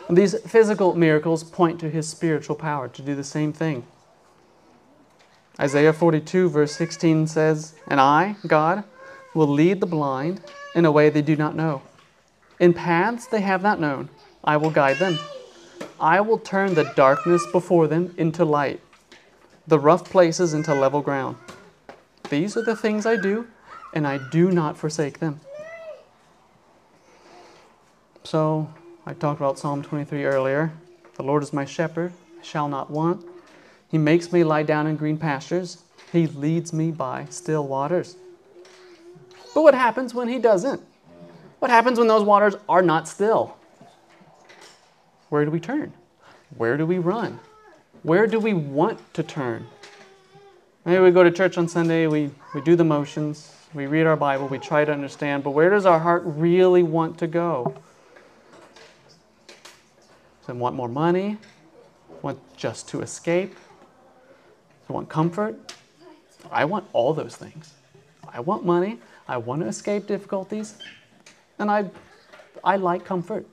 And 0.07 0.17
these 0.17 0.39
physical 0.41 0.95
miracles 0.95 1.43
point 1.43 1.79
to 1.79 1.89
his 1.89 2.07
spiritual 2.07 2.55
power 2.55 2.87
to 2.87 3.01
do 3.01 3.15
the 3.15 3.23
same 3.23 3.53
thing. 3.53 3.85
Isaiah 5.59 5.93
42, 5.93 6.49
verse 6.49 6.71
16 6.73 7.27
says, 7.27 7.75
And 7.87 7.99
I, 7.99 8.35
God, 8.47 8.83
will 9.33 9.47
lead 9.47 9.81
the 9.81 9.85
blind 9.85 10.41
in 10.73 10.85
a 10.85 10.91
way 10.91 11.09
they 11.09 11.21
do 11.21 11.35
not 11.35 11.55
know. 11.55 11.81
In 12.60 12.74
paths 12.74 13.26
they 13.26 13.41
have 13.41 13.62
not 13.62 13.80
known, 13.80 14.10
I 14.43 14.57
will 14.57 14.70
guide 14.70 14.97
them. 14.97 15.18
I 15.99 16.20
will 16.22 16.38
turn 16.38 16.74
the 16.74 16.91
darkness 16.95 17.45
before 17.51 17.88
them 17.88 18.14
into 18.18 18.43
light, 18.43 18.82
the 19.68 19.80
rough 19.80 20.03
places 20.10 20.53
into 20.53 20.74
level 20.74 21.01
ground. 21.01 21.38
These 22.30 22.57
are 22.57 22.64
the 22.64 22.76
things 22.76 23.05
I 23.05 23.16
do, 23.16 23.47
and 23.93 24.05
I 24.05 24.20
do 24.30 24.51
not 24.51 24.78
forsake 24.78 25.20
them. 25.20 25.39
So, 28.24 28.72
I 29.05 29.14
talked 29.14 29.39
about 29.39 29.57
Psalm 29.57 29.82
23 29.82 30.26
earlier. 30.26 30.72
The 31.16 31.24
Lord 31.24 31.43
is 31.43 31.53
my 31.53 31.66
shepherd, 31.66 32.14
I 32.39 32.43
shall 32.43 32.68
not 32.68 32.91
want. 32.91 33.26
He 33.89 33.97
makes 33.97 34.32
me 34.32 34.43
lie 34.43 34.64
down 34.64 34.86
in 34.86 34.97
green 34.97 35.18
pastures. 35.18 35.84
He 36.12 36.28
leads 36.28 36.72
me 36.74 36.91
by 36.91 37.26
still 37.30 37.68
waters. 37.68 38.18
But 39.53 39.64
what 39.64 39.74
happens 39.74 40.14
when 40.14 40.28
He 40.28 40.39
doesn't? 40.39 40.82
What 41.60 41.70
happens 41.70 41.99
when 41.99 42.07
those 42.07 42.24
waters 42.24 42.55
are 42.68 42.82
not 42.82 43.07
still? 43.07 43.55
Where 45.30 45.45
do 45.45 45.51
we 45.51 45.60
turn? 45.60 45.93
Where 46.57 46.78
do 46.78 46.86
we 46.86 46.97
run? 46.97 47.39
Where 48.01 48.28
do 48.28 48.39
we 48.39 48.53
want 48.53 49.14
to 49.14 49.24
turn? 49.24 49.68
Maybe 50.86 51.01
we 51.01 51.12
go 51.12 51.24
to 51.24 51.32
church 51.32 51.57
on 51.57 51.68
Sunday, 51.68 52.07
we, 52.07 52.32
we 52.55 52.62
do 52.62 52.76
the 52.76 52.86
motions, 52.86 53.53
we 53.74 53.86
read 53.86 54.07
our 54.07 54.16
Bible, 54.16 54.47
we 54.47 54.57
try 54.57 54.86
to 54.86 54.91
understand, 54.91 55.43
but 55.43 55.51
where 55.51 55.70
does 55.70 55.86
our 55.86 55.99
heart 55.99 56.24
really 56.26 56.82
want 56.82 57.18
to 57.20 57.28
go? 57.28 57.76
Does 59.47 60.49
it 60.49 60.55
want 60.55 60.76
more 60.76 60.88
money? 60.88 61.38
Want 62.22 62.39
just 62.55 62.88
to 62.89 63.01
escape? 63.01 63.51
Does 63.51 64.89
it 64.89 64.93
want 64.93 65.10
comfort? 65.10 65.74
I 66.49 66.66
want 66.66 66.88
all 66.93 67.14
those 67.14 67.36
things. 67.36 67.74
I 68.28 68.39
want 68.39 68.66
money. 68.66 68.99
I 69.28 69.38
want 69.38 69.62
to 69.62 69.68
escape 69.68 70.07
difficulties. 70.07 70.76
And 71.60 71.70
I, 71.70 71.89
I 72.64 72.78
like 72.78 73.05
comfort. 73.05 73.45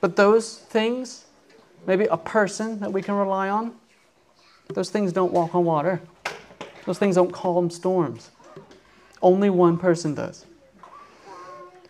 But 0.00 0.16
those 0.16 0.58
things, 0.58 1.26
maybe 1.86 2.06
a 2.06 2.16
person 2.16 2.80
that 2.80 2.92
we 2.92 3.02
can 3.02 3.14
rely 3.14 3.48
on, 3.48 3.74
those 4.68 4.90
things 4.90 5.12
don't 5.12 5.32
walk 5.32 5.54
on 5.54 5.64
water. 5.64 6.00
Those 6.84 6.98
things 6.98 7.14
don't 7.16 7.32
calm 7.32 7.70
storms. 7.70 8.30
Only 9.22 9.50
one 9.50 9.78
person 9.78 10.14
does. 10.14 10.46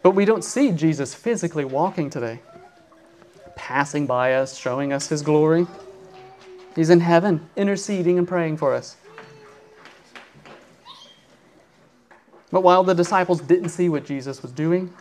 But 0.02 0.10
we 0.10 0.24
don't 0.24 0.44
see 0.44 0.72
Jesus 0.72 1.14
physically 1.14 1.64
walking 1.64 2.10
today, 2.10 2.40
passing 3.56 4.06
by 4.06 4.34
us, 4.34 4.56
showing 4.56 4.92
us 4.92 5.08
his 5.08 5.22
glory. 5.22 5.66
He's 6.74 6.90
in 6.90 7.00
heaven, 7.00 7.48
interceding 7.56 8.18
and 8.18 8.28
praying 8.28 8.58
for 8.58 8.74
us. 8.74 8.96
But 12.50 12.62
while 12.62 12.84
the 12.84 12.94
disciples 12.94 13.40
didn't 13.40 13.70
see 13.70 13.88
what 13.88 14.04
Jesus 14.04 14.42
was 14.42 14.52
doing, 14.52 14.92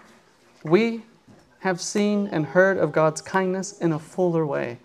we 0.63 1.03
have 1.59 1.79
seen 1.79 2.27
and 2.31 2.45
heard 2.45 2.77
of 2.77 2.91
God's 2.91 3.21
kindness 3.21 3.79
in 3.79 3.91
a 3.91 3.99
fuller 3.99 4.45
way. 4.45 4.77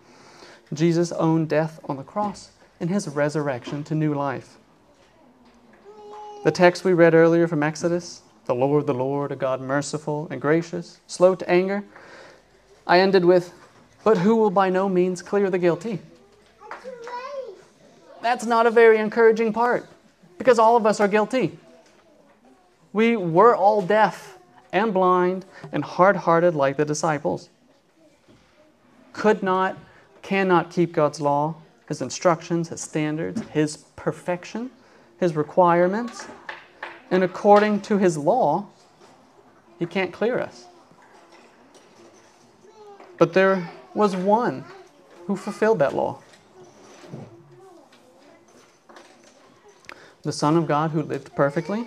Jesus' 0.72 1.12
own 1.12 1.46
death 1.46 1.80
on 1.84 1.96
the 1.96 2.02
cross 2.02 2.50
and 2.78 2.90
his 2.90 3.08
resurrection 3.08 3.84
to 3.84 3.94
new 3.94 4.14
life. 4.14 4.56
The 6.44 6.50
text 6.50 6.84
we 6.84 6.92
read 6.92 7.14
earlier 7.14 7.46
from 7.46 7.62
Exodus, 7.62 8.22
the 8.46 8.54
Lord, 8.54 8.86
the 8.86 8.94
Lord, 8.94 9.30
a 9.32 9.36
God 9.36 9.61
merciful 9.61 10.26
and 10.30 10.40
gracious, 10.40 11.00
slow 11.06 11.34
to 11.34 11.50
anger, 11.50 11.84
I 12.86 13.00
ended 13.00 13.24
with, 13.24 13.52
but 14.04 14.18
who 14.18 14.36
will 14.36 14.50
by 14.50 14.70
no 14.70 14.88
means 14.88 15.22
clear 15.22 15.50
the 15.50 15.58
guilty? 15.58 15.98
That's 18.22 18.46
not 18.46 18.66
a 18.66 18.70
very 18.70 18.98
encouraging 18.98 19.52
part 19.52 19.86
because 20.38 20.58
all 20.58 20.76
of 20.76 20.86
us 20.86 21.00
are 21.00 21.08
guilty. 21.08 21.58
We 22.93 23.16
were 23.16 23.55
all 23.55 23.82
deaf 23.82 24.38
and 24.72 24.93
blind 24.93 25.45
and 25.72 25.84
hard 25.84 26.16
hearted 26.16 26.55
like 26.55 26.76
the 26.76 26.84
disciples. 26.84 27.49
Could 29.12 29.43
not, 29.43 29.76
cannot 30.22 30.70
keep 30.70 30.93
God's 30.93 31.20
law, 31.20 31.57
His 31.88 32.03
instructions, 32.03 32.68
His 32.68 32.80
standards, 32.80 33.43
His 33.53 33.78
perfection, 33.97 34.70
His 35.18 35.36
requirements. 35.36 36.26
And 37.11 37.22
according 37.22 37.82
to 37.82 37.99
His 37.99 38.16
law, 38.16 38.66
He 39.78 39.86
can't 39.86 40.12
clear 40.12 40.38
us. 40.38 40.66
But 43.18 43.34
there 43.34 43.70
was 43.95 44.16
one 44.16 44.64
who 45.26 45.36
fulfilled 45.36 45.78
that 45.80 45.95
law. 45.95 46.20
The 50.22 50.32
Son 50.32 50.57
of 50.57 50.66
God 50.66 50.91
who 50.91 51.03
lived 51.03 51.34
perfectly 51.34 51.86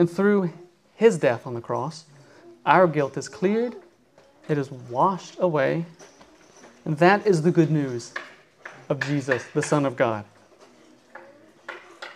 and 0.00 0.10
through 0.10 0.50
his 0.94 1.18
death 1.18 1.46
on 1.46 1.52
the 1.52 1.60
cross, 1.60 2.06
our 2.64 2.86
guilt 2.86 3.18
is 3.18 3.28
cleared, 3.28 3.76
it 4.48 4.56
is 4.56 4.70
washed 4.70 5.36
away. 5.38 5.84
And 6.86 6.96
that 6.96 7.26
is 7.26 7.42
the 7.42 7.50
good 7.50 7.70
news 7.70 8.14
of 8.88 8.98
Jesus, 9.00 9.44
the 9.52 9.62
Son 9.62 9.84
of 9.84 9.96
God. 9.96 10.24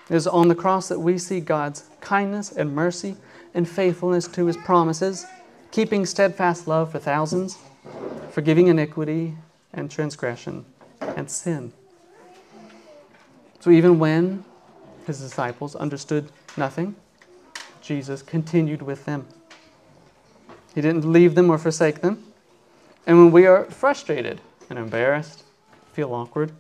It 0.09 0.15
is 0.15 0.27
on 0.27 0.49
the 0.49 0.55
cross 0.55 0.89
that 0.89 0.99
we 0.99 1.19
see 1.19 1.41
God's 1.41 1.85
kindness 2.01 2.53
and 2.53 2.75
mercy 2.75 3.17
and 3.53 3.69
faithfulness 3.69 4.29
to 4.29 4.47
his 4.47 4.57
promises, 4.57 5.27
keeping 5.71 6.07
steadfast 6.07 6.67
love 6.67 6.91
for 6.91 6.99
thousands, 6.99 7.59
forgiving 8.31 8.69
iniquity 8.69 9.37
and 9.75 9.91
transgression 9.91 10.65
and 11.03 11.31
sin. 11.31 11.71
So 13.61 13.69
even 13.69 13.99
when 13.99 14.43
his 15.07 15.21
disciples 15.21 15.77
understood 15.77 16.31
nothing, 16.57 16.97
Jesus 17.85 18.23
continued 18.23 18.83
with 18.83 19.05
them. 19.05 19.27
He 20.75 20.81
didn't 20.81 21.11
leave 21.11 21.35
them 21.35 21.51
or 21.51 21.59
forsake 21.59 22.01
them. 22.01 22.25
And 23.07 23.19
when 23.19 23.31
we 23.31 23.47
are 23.47 23.65
frustrated 23.65 24.41
and 24.71 24.79
embarrassed, 24.79 25.45
feel 25.93 26.13
awkward 26.15 26.53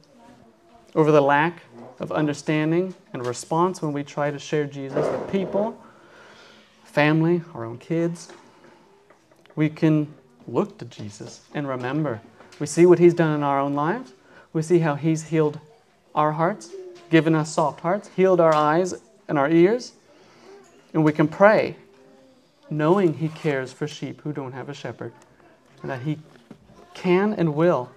over 0.94 1.10
the 1.10 1.22
lack 1.22 1.62
of 1.98 2.12
understanding 2.12 2.94
and 3.12 3.26
response 3.26 3.82
when 3.82 3.92
we 3.92 4.04
try 4.04 4.30
to 4.30 4.38
share 4.38 4.64
Jesus 4.64 5.06
with 5.10 5.32
people, 5.32 5.80
family, 6.84 7.42
our 7.54 7.64
own 7.64 7.78
kids, 7.78 8.28
we 9.56 9.68
can 9.68 10.12
look 10.46 10.78
to 10.78 10.84
Jesus 10.84 11.40
and 11.54 11.66
remember. 11.66 12.20
We 12.60 12.66
see 12.66 12.86
what 12.86 12.98
He's 12.98 13.14
done 13.14 13.34
in 13.34 13.42
our 13.42 13.58
own 13.58 13.74
lives. 13.74 14.12
We 14.52 14.62
see 14.62 14.80
how 14.80 14.94
He's 14.94 15.24
healed 15.24 15.58
our 16.14 16.32
hearts, 16.32 16.70
given 17.10 17.34
us 17.34 17.52
soft 17.52 17.80
hearts, 17.80 18.10
healed 18.14 18.40
our 18.40 18.54
eyes 18.54 18.94
and 19.26 19.38
our 19.38 19.50
ears, 19.50 19.92
and 20.94 21.04
we 21.04 21.12
can 21.12 21.28
pray 21.28 21.76
knowing 22.70 23.14
He 23.14 23.28
cares 23.28 23.72
for 23.72 23.86
sheep 23.86 24.22
who 24.22 24.32
don't 24.32 24.52
have 24.52 24.68
a 24.68 24.74
shepherd, 24.74 25.12
and 25.82 25.90
that 25.90 26.02
He 26.02 26.18
can 26.94 27.34
and 27.34 27.54
will 27.54 27.90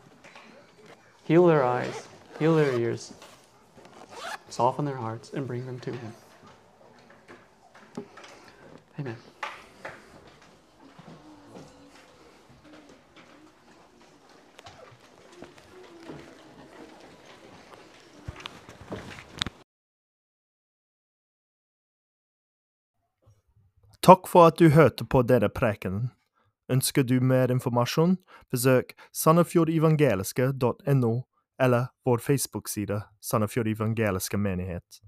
heal 1.24 1.46
their 1.46 1.64
eyes, 1.64 2.08
heal 2.40 2.56
their 2.56 2.74
ears, 2.74 3.14
soften 4.50 4.84
their 4.86 4.98
hearts, 4.98 5.32
and 5.34 5.48
bring 5.48 5.66
them 5.66 5.80
to 5.80 5.92
Him. 5.92 6.14
Amen. 9.00 9.16
Takk 24.08 24.28
for 24.28 24.48
at 24.48 24.56
du 24.56 24.70
hørte 24.70 25.04
på 25.04 25.20
denne 25.28 25.50
prekenen. 25.52 26.06
Ønsker 26.72 27.04
du 27.04 27.18
mer 27.20 27.52
informasjon, 27.52 28.14
besøk 28.48 28.94
sandefjordevangeliske.no 29.12 31.12
eller 31.60 31.90
vår 32.08 32.24
Facebook-side 32.24 33.02
Sandefjord 33.20 33.68
evangeliske 33.68 34.40
menighet. 34.40 35.02